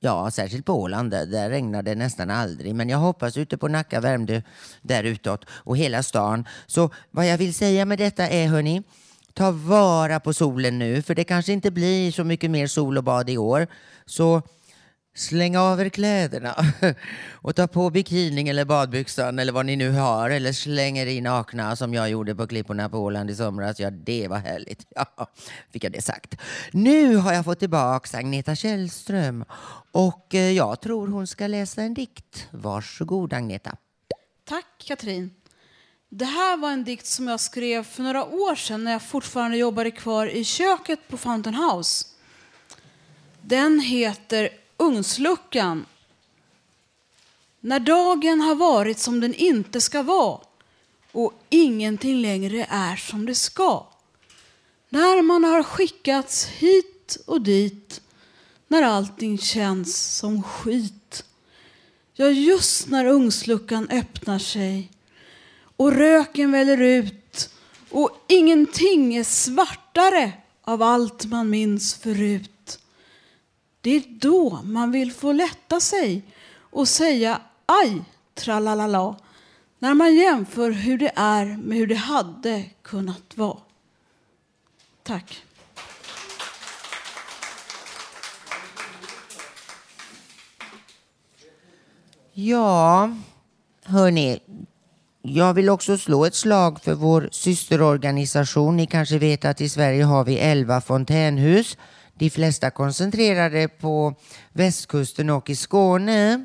Ja, 0.00 0.30
särskilt 0.30 0.66
på 0.66 0.72
Åland. 0.72 1.10
Där, 1.10 1.26
där 1.26 1.50
regnar 1.50 1.82
det 1.82 1.94
nästan 1.94 2.30
aldrig. 2.30 2.74
Men 2.74 2.88
jag 2.88 2.98
hoppas 2.98 3.36
ute 3.36 3.58
på 3.58 3.68
Nacka, 3.68 4.00
Värmdö, 4.00 4.42
där 4.82 5.04
utåt 5.04 5.44
och 5.50 5.76
hela 5.76 6.02
stan. 6.02 6.44
Så 6.66 6.90
vad 7.10 7.26
jag 7.26 7.38
vill 7.38 7.54
säga 7.54 7.84
med 7.84 7.98
detta 7.98 8.28
är, 8.28 8.46
hörni, 8.46 8.82
ta 9.36 9.50
vara 9.50 10.20
på 10.20 10.32
solen 10.32 10.78
nu. 10.78 11.02
För 11.02 11.14
det 11.14 11.24
kanske 11.24 11.52
inte 11.52 11.70
blir 11.70 12.12
så 12.12 12.24
mycket 12.24 12.50
mer 12.50 12.66
sol 12.66 12.98
och 12.98 13.04
bad 13.04 13.30
i 13.30 13.38
år. 13.38 13.66
Så 14.06 14.42
släng 15.14 15.56
av 15.56 15.80
er 15.80 15.88
kläderna 15.88 16.54
och 17.32 17.56
ta 17.56 17.66
på 17.66 17.90
bikinin 17.90 18.48
eller 18.48 18.64
badbyxan 18.64 19.38
eller 19.38 19.52
vad 19.52 19.66
ni 19.66 19.76
nu 19.76 19.90
har. 19.90 20.30
Eller 20.30 20.52
släng 20.52 20.98
er 20.98 21.06
i 21.06 21.20
nakna 21.20 21.76
som 21.76 21.94
jag 21.94 22.10
gjorde 22.10 22.34
på 22.34 22.46
klipporna 22.46 22.88
på 22.88 22.98
Åland 22.98 23.30
i 23.30 23.34
somras. 23.34 23.80
Ja, 23.80 23.90
det 23.90 24.28
var 24.28 24.38
härligt. 24.38 24.86
Ja, 24.94 25.26
fick 25.70 25.84
jag 25.84 25.92
det 25.92 26.02
sagt. 26.02 26.34
Nu 26.72 27.16
har 27.16 27.32
jag 27.32 27.44
fått 27.44 27.58
tillbaka 27.58 28.18
Agneta 28.18 28.54
Källström 28.54 29.44
och 29.92 30.34
eh, 30.34 30.50
jag 30.52 30.80
tror 30.80 31.08
hon 31.08 31.26
ska 31.26 31.46
läsa 31.46 31.82
en 31.82 31.94
dikt. 31.94 32.48
Varsågod 32.50 33.32
Agneta. 33.32 33.76
Tack 34.48 34.84
Katrin. 34.86 35.35
Det 36.18 36.24
här 36.24 36.56
var 36.56 36.70
en 36.70 36.84
dikt 36.84 37.06
som 37.06 37.28
jag 37.28 37.40
skrev 37.40 37.84
för 37.84 38.02
några 38.02 38.24
år 38.24 38.54
sedan 38.54 38.84
när 38.84 38.92
jag 38.92 39.02
fortfarande 39.02 39.56
jobbade 39.56 39.90
kvar 39.90 40.26
i 40.26 40.44
köket 40.44 41.08
på 41.08 41.16
Fountain 41.16 41.54
House. 41.54 42.06
Den 43.42 43.80
heter 43.80 44.48
Ugnsluckan. 44.76 45.86
När 47.60 47.80
dagen 47.80 48.40
har 48.40 48.54
varit 48.54 48.98
som 48.98 49.20
den 49.20 49.34
inte 49.34 49.80
ska 49.80 50.02
vara 50.02 50.40
och 51.12 51.32
ingenting 51.48 52.20
längre 52.20 52.66
är 52.70 52.96
som 52.96 53.26
det 53.26 53.34
ska. 53.34 53.86
När 54.88 55.22
man 55.22 55.44
har 55.44 55.62
skickats 55.62 56.46
hit 56.46 57.18
och 57.26 57.40
dit 57.40 58.00
när 58.68 58.82
allting 58.82 59.38
känns 59.38 60.16
som 60.16 60.42
skit. 60.42 61.24
Ja, 62.14 62.28
just 62.28 62.88
när 62.88 63.06
ugnsluckan 63.06 63.88
öppnar 63.90 64.38
sig 64.38 64.90
och 65.76 65.92
röken 65.92 66.52
väller 66.52 66.80
ut 66.80 67.50
och 67.90 68.10
ingenting 68.28 69.16
är 69.16 69.24
svartare 69.24 70.32
av 70.62 70.82
allt 70.82 71.24
man 71.24 71.50
minns 71.50 71.94
förut. 71.94 72.78
Det 73.80 73.90
är 73.90 74.02
då 74.08 74.60
man 74.64 74.90
vill 74.90 75.12
få 75.12 75.32
lätta 75.32 75.80
sig 75.80 76.22
och 76.58 76.88
säga 76.88 77.40
aj, 77.66 78.02
tralalala, 78.34 79.16
när 79.78 79.94
man 79.94 80.14
jämför 80.14 80.70
hur 80.70 80.98
det 80.98 81.12
är 81.14 81.44
med 81.44 81.78
hur 81.78 81.86
det 81.86 81.94
hade 81.94 82.64
kunnat 82.82 83.36
vara. 83.36 83.58
Tack. 85.02 85.42
Ja, 92.32 93.10
hörni. 93.82 94.40
Jag 95.28 95.54
vill 95.54 95.68
också 95.68 95.98
slå 95.98 96.24
ett 96.24 96.34
slag 96.34 96.80
för 96.80 96.94
vår 96.94 97.28
systerorganisation. 97.32 98.76
Ni 98.76 98.86
kanske 98.86 99.18
vet 99.18 99.44
att 99.44 99.60
i 99.60 99.68
Sverige 99.68 100.04
har 100.04 100.24
vi 100.24 100.38
11 100.38 100.80
fontänhus. 100.80 101.76
De 102.14 102.30
flesta 102.30 102.70
koncentrerade 102.70 103.68
på 103.68 104.14
västkusten 104.52 105.30
och 105.30 105.50
i 105.50 105.56
Skåne. 105.56 106.44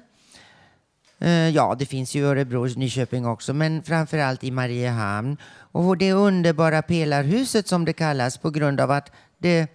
Eh, 1.20 1.50
ja, 1.50 1.76
det 1.80 1.86
finns 1.86 2.16
ju 2.16 2.20
i 2.20 2.24
Örebro 2.24 2.62
och 2.62 2.78
Nyköping 2.78 3.26
också, 3.26 3.54
men 3.54 3.84
framför 3.84 4.18
allt 4.18 4.44
i 4.44 4.52
Mariehamn. 4.52 5.38
Och 5.72 5.98
det 5.98 6.14
underbara 6.14 6.82
pelarhuset 6.82 7.68
som 7.68 7.86
det 7.86 7.94
kallas 7.94 8.38
på 8.38 8.50
grund 8.50 8.80
av 8.80 8.92
att 8.92 9.12
det, 9.38 9.68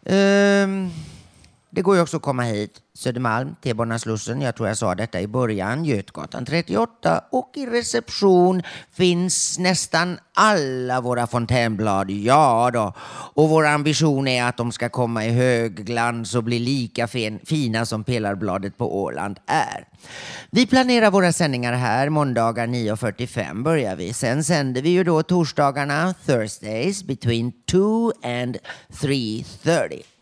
Um, 0.03 0.15
ehm, 0.15 0.91
det 1.77 1.83
går 1.83 1.95
ju 1.95 2.01
också 2.01 2.17
att 2.17 2.23
komma 2.23 2.43
hit. 2.43 2.81
Södermalm, 2.93 3.55
T-banan 3.63 3.99
Slussen, 3.99 4.41
jag 4.41 4.55
tror 4.55 4.67
jag 4.67 4.77
sa 4.77 4.95
detta 4.95 5.21
i 5.21 5.27
början, 5.27 5.85
Götgatan 5.85 6.45
38 6.45 7.23
och 7.31 7.51
i 7.55 7.65
reception 7.65 8.61
finns 8.91 9.59
nästan 9.59 10.19
alla 10.33 11.01
våra 11.01 11.27
fontänblad. 11.27 12.11
Ja 12.11 12.71
då. 12.73 12.93
Och 13.33 13.49
vår 13.49 13.65
ambition 13.65 14.27
är 14.27 14.43
att 14.43 14.57
de 14.57 14.71
ska 14.71 14.89
komma 14.89 15.25
i 15.25 15.29
högglans 15.29 16.35
och 16.35 16.43
bli 16.43 16.59
lika 16.59 17.07
fin, 17.07 17.39
fina 17.45 17.85
som 17.85 18.03
pelarbladet 18.03 18.77
på 18.77 19.03
Åland 19.03 19.39
är. 19.45 19.87
Vi 20.51 20.67
planerar 20.67 21.11
våra 21.11 21.33
sändningar 21.33 21.73
här. 21.73 22.09
Måndagar 22.09 22.67
9.45 22.67 23.63
börjar 23.63 23.95
vi. 23.95 24.13
Sen 24.13 24.43
sänder 24.43 24.81
vi 24.81 24.89
ju 24.89 25.03
då 25.03 25.23
torsdagarna, 25.23 26.13
Thursdays, 26.25 27.03
between 27.03 27.51
2 27.71 28.13
and 28.23 28.57
3.30. 28.89 30.16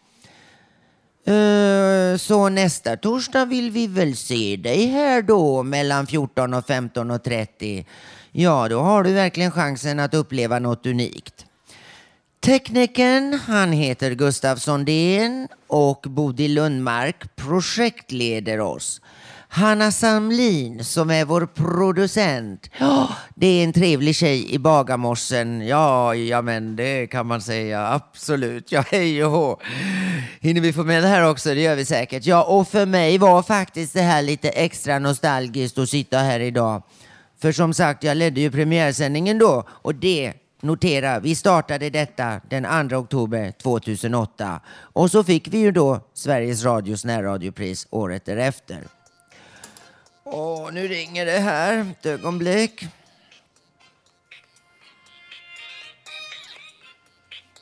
Eh, 1.27 2.17
så 2.17 2.49
nästa 2.49 2.97
torsdag 2.97 3.45
vill 3.45 3.71
vi 3.71 3.87
väl 3.87 4.15
se 4.15 4.55
dig 4.55 4.85
här 4.85 5.21
då 5.21 5.63
mellan 5.63 6.07
14 6.07 6.53
och 6.53 6.65
15 6.65 7.11
och 7.11 7.23
30. 7.23 7.85
Ja, 8.31 8.67
då 8.69 8.79
har 8.79 9.03
du 9.03 9.13
verkligen 9.13 9.51
chansen 9.51 9.99
att 9.99 10.13
uppleva 10.13 10.59
något 10.59 10.85
unikt. 10.85 11.45
Teknikern, 12.39 13.39
han 13.47 13.71
heter 13.71 14.11
Gustav 14.11 14.55
Sondén 14.55 15.47
och 15.67 16.05
Bodil 16.09 16.53
Lundmark 16.53 17.35
projektleder 17.35 18.59
oss. 18.59 19.01
Hanna 19.55 19.91
Samlin 19.91 20.83
som 20.83 21.09
är 21.09 21.25
vår 21.25 21.45
producent. 21.45 22.69
Ja, 22.79 23.09
det 23.35 23.47
är 23.47 23.63
en 23.63 23.73
trevlig 23.73 24.15
tjej 24.15 24.53
i 24.53 24.59
Bagarmossen. 24.59 25.67
Ja, 25.67 26.15
ja 26.15 26.41
men 26.41 26.75
det 26.75 27.07
kan 27.07 27.27
man 27.27 27.41
säga. 27.41 27.87
Absolut. 27.87 28.71
Ja, 28.71 28.83
hej 28.91 29.25
och 29.25 29.31
hå. 29.31 29.59
Hinner 30.39 30.61
vi 30.61 30.73
få 30.73 30.83
med 30.83 31.03
det 31.03 31.07
här 31.07 31.29
också? 31.29 31.49
Det 31.49 31.61
gör 31.61 31.75
vi 31.75 31.85
säkert. 31.85 32.25
Ja, 32.25 32.43
och 32.43 32.67
för 32.67 32.85
mig 32.85 33.17
var 33.17 33.43
faktiskt 33.43 33.93
det 33.93 34.01
här 34.01 34.21
lite 34.21 34.49
extra 34.49 34.99
nostalgiskt 34.99 35.77
att 35.77 35.89
sitta 35.89 36.17
här 36.17 36.39
idag. 36.39 36.83
För 37.41 37.51
som 37.51 37.73
sagt, 37.73 38.03
jag 38.03 38.17
ledde 38.17 38.41
ju 38.41 38.51
premiärsändningen 38.51 39.37
då 39.37 39.63
och 39.69 39.95
det 39.95 40.33
Notera, 40.61 41.19
vi 41.19 41.35
startade 41.35 41.89
detta 41.89 42.41
den 42.49 42.89
2 42.89 42.95
oktober 42.95 43.51
2008 43.63 44.59
och 44.77 45.11
så 45.11 45.23
fick 45.23 45.47
vi 45.47 45.57
ju 45.57 45.71
då 45.71 45.99
Sveriges 46.13 46.63
Radios 46.63 47.05
närradiopris 47.05 47.87
året 47.89 48.25
därefter. 48.25 48.79
Åh, 50.27 50.71
nu 50.73 50.87
ringer 50.87 51.25
det 51.25 51.39
här. 51.39 51.91
Ett 51.91 52.05
ögonblick. 52.05 52.85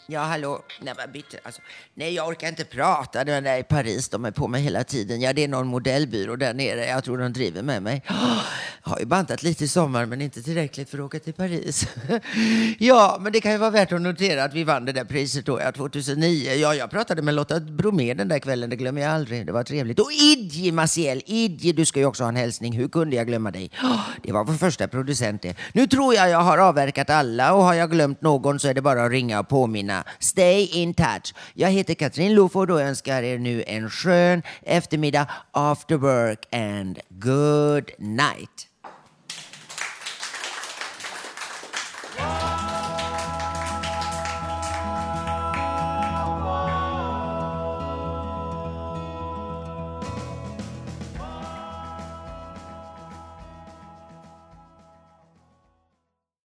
Ja, 0.08 0.20
hallå. 0.20 0.62
Nej, 0.82 0.94
men 0.98 1.12
bitte, 1.12 1.40
alltså. 1.44 1.62
Nej, 1.94 2.14
jag 2.14 2.28
orkar 2.28 2.48
inte 2.48 2.66
prata. 2.66 3.24
Det 3.24 3.42
där 3.42 3.58
i 3.58 3.64
Paris, 3.64 4.10
de 4.10 4.26
är 4.26 4.32
på 4.32 4.48
mig 4.48 4.62
hela 4.62 4.84
tiden. 4.84 5.22
Ja, 5.22 5.34
det 5.34 5.44
är 5.44 5.48
någon 5.48 5.68
modellbyrå 5.68 6.36
där 6.36 6.54
nere. 6.54 6.86
Jag 6.86 7.04
tror 7.04 7.18
de 7.18 7.34
driver 7.34 7.62
med 7.62 7.84
mig. 7.84 8.02
Jag 8.08 8.16
har 8.92 9.00
ju 9.00 9.06
bantat 9.06 9.44
lite 9.44 9.64
i 9.64 9.68
sommar, 9.68 10.06
men 10.06 10.22
inte 10.22 10.44
tillräckligt 10.44 10.90
för 10.90 10.98
att 10.98 11.04
åka 11.04 11.20
till 11.20 11.34
Paris. 11.34 11.88
ja, 12.80 13.18
men 13.22 13.32
det 13.32 13.42
kan 13.42 13.52
ju 13.52 13.58
vara 13.58 13.70
värt 13.70 13.92
att 13.92 14.02
notera 14.02 14.44
att 14.44 14.54
vi 14.54 14.64
vann 14.64 14.86
det 14.86 14.92
där 14.92 15.06
priset 15.06 15.46
då, 15.46 15.60
ja, 15.60 15.72
2009. 15.72 16.54
Ja, 16.54 16.76
jag 16.76 16.92
pratade 16.92 17.22
med 17.22 17.34
Lotta 17.34 17.60
Bromé 17.60 18.14
den 18.14 18.28
där 18.28 18.40
kvällen, 18.40 18.70
det 18.70 18.76
glömmer 18.76 19.02
jag 19.02 19.12
aldrig. 19.12 19.46
Det 19.46 19.52
var 19.52 19.64
trevligt. 19.64 20.00
Och 20.00 20.12
Idje 20.12 20.72
Maciel, 20.72 21.22
Idje, 21.26 21.74
du 21.74 21.86
ska 21.86 22.00
ju 22.00 22.06
också 22.06 22.24
ha 22.24 22.30
en 22.30 22.36
hälsning. 22.36 22.74
Hur 22.74 22.88
kunde 22.88 23.16
jag 23.16 23.28
glömma 23.28 23.52
dig? 23.52 23.72
Det 24.24 24.32
var 24.32 24.44
vår 24.44 24.54
första 24.54 24.88
producent 24.88 25.42
det. 25.42 25.56
Nu 25.74 25.88
tror 25.88 26.16
jag 26.16 26.30
jag 26.30 26.40
har 26.40 26.58
avverkat 26.58 27.10
alla 27.10 27.54
och 27.54 27.64
har 27.64 27.74
jag 27.74 27.92
glömt 27.92 28.22
någon 28.22 28.60
så 28.60 28.68
är 28.68 28.74
det 28.74 28.82
bara 28.82 29.06
att 29.06 29.12
ringa 29.12 29.40
och 29.40 29.48
påminna. 29.48 29.93
Stay 30.20 30.64
in 30.64 30.94
touch. 30.94 31.34
Jag 31.54 31.70
heter 31.70 31.94
Katrin 31.94 32.36
Loford 32.36 32.72
och 32.72 32.82
önskar 32.82 33.24
er 33.24 33.38
nu 33.38 33.64
en 33.68 33.90
skön 33.90 34.42
eftermiddag 34.62 35.28
after 35.52 35.98
work 35.98 36.46
and 36.52 37.00
good 37.10 37.92
night. 37.98 38.73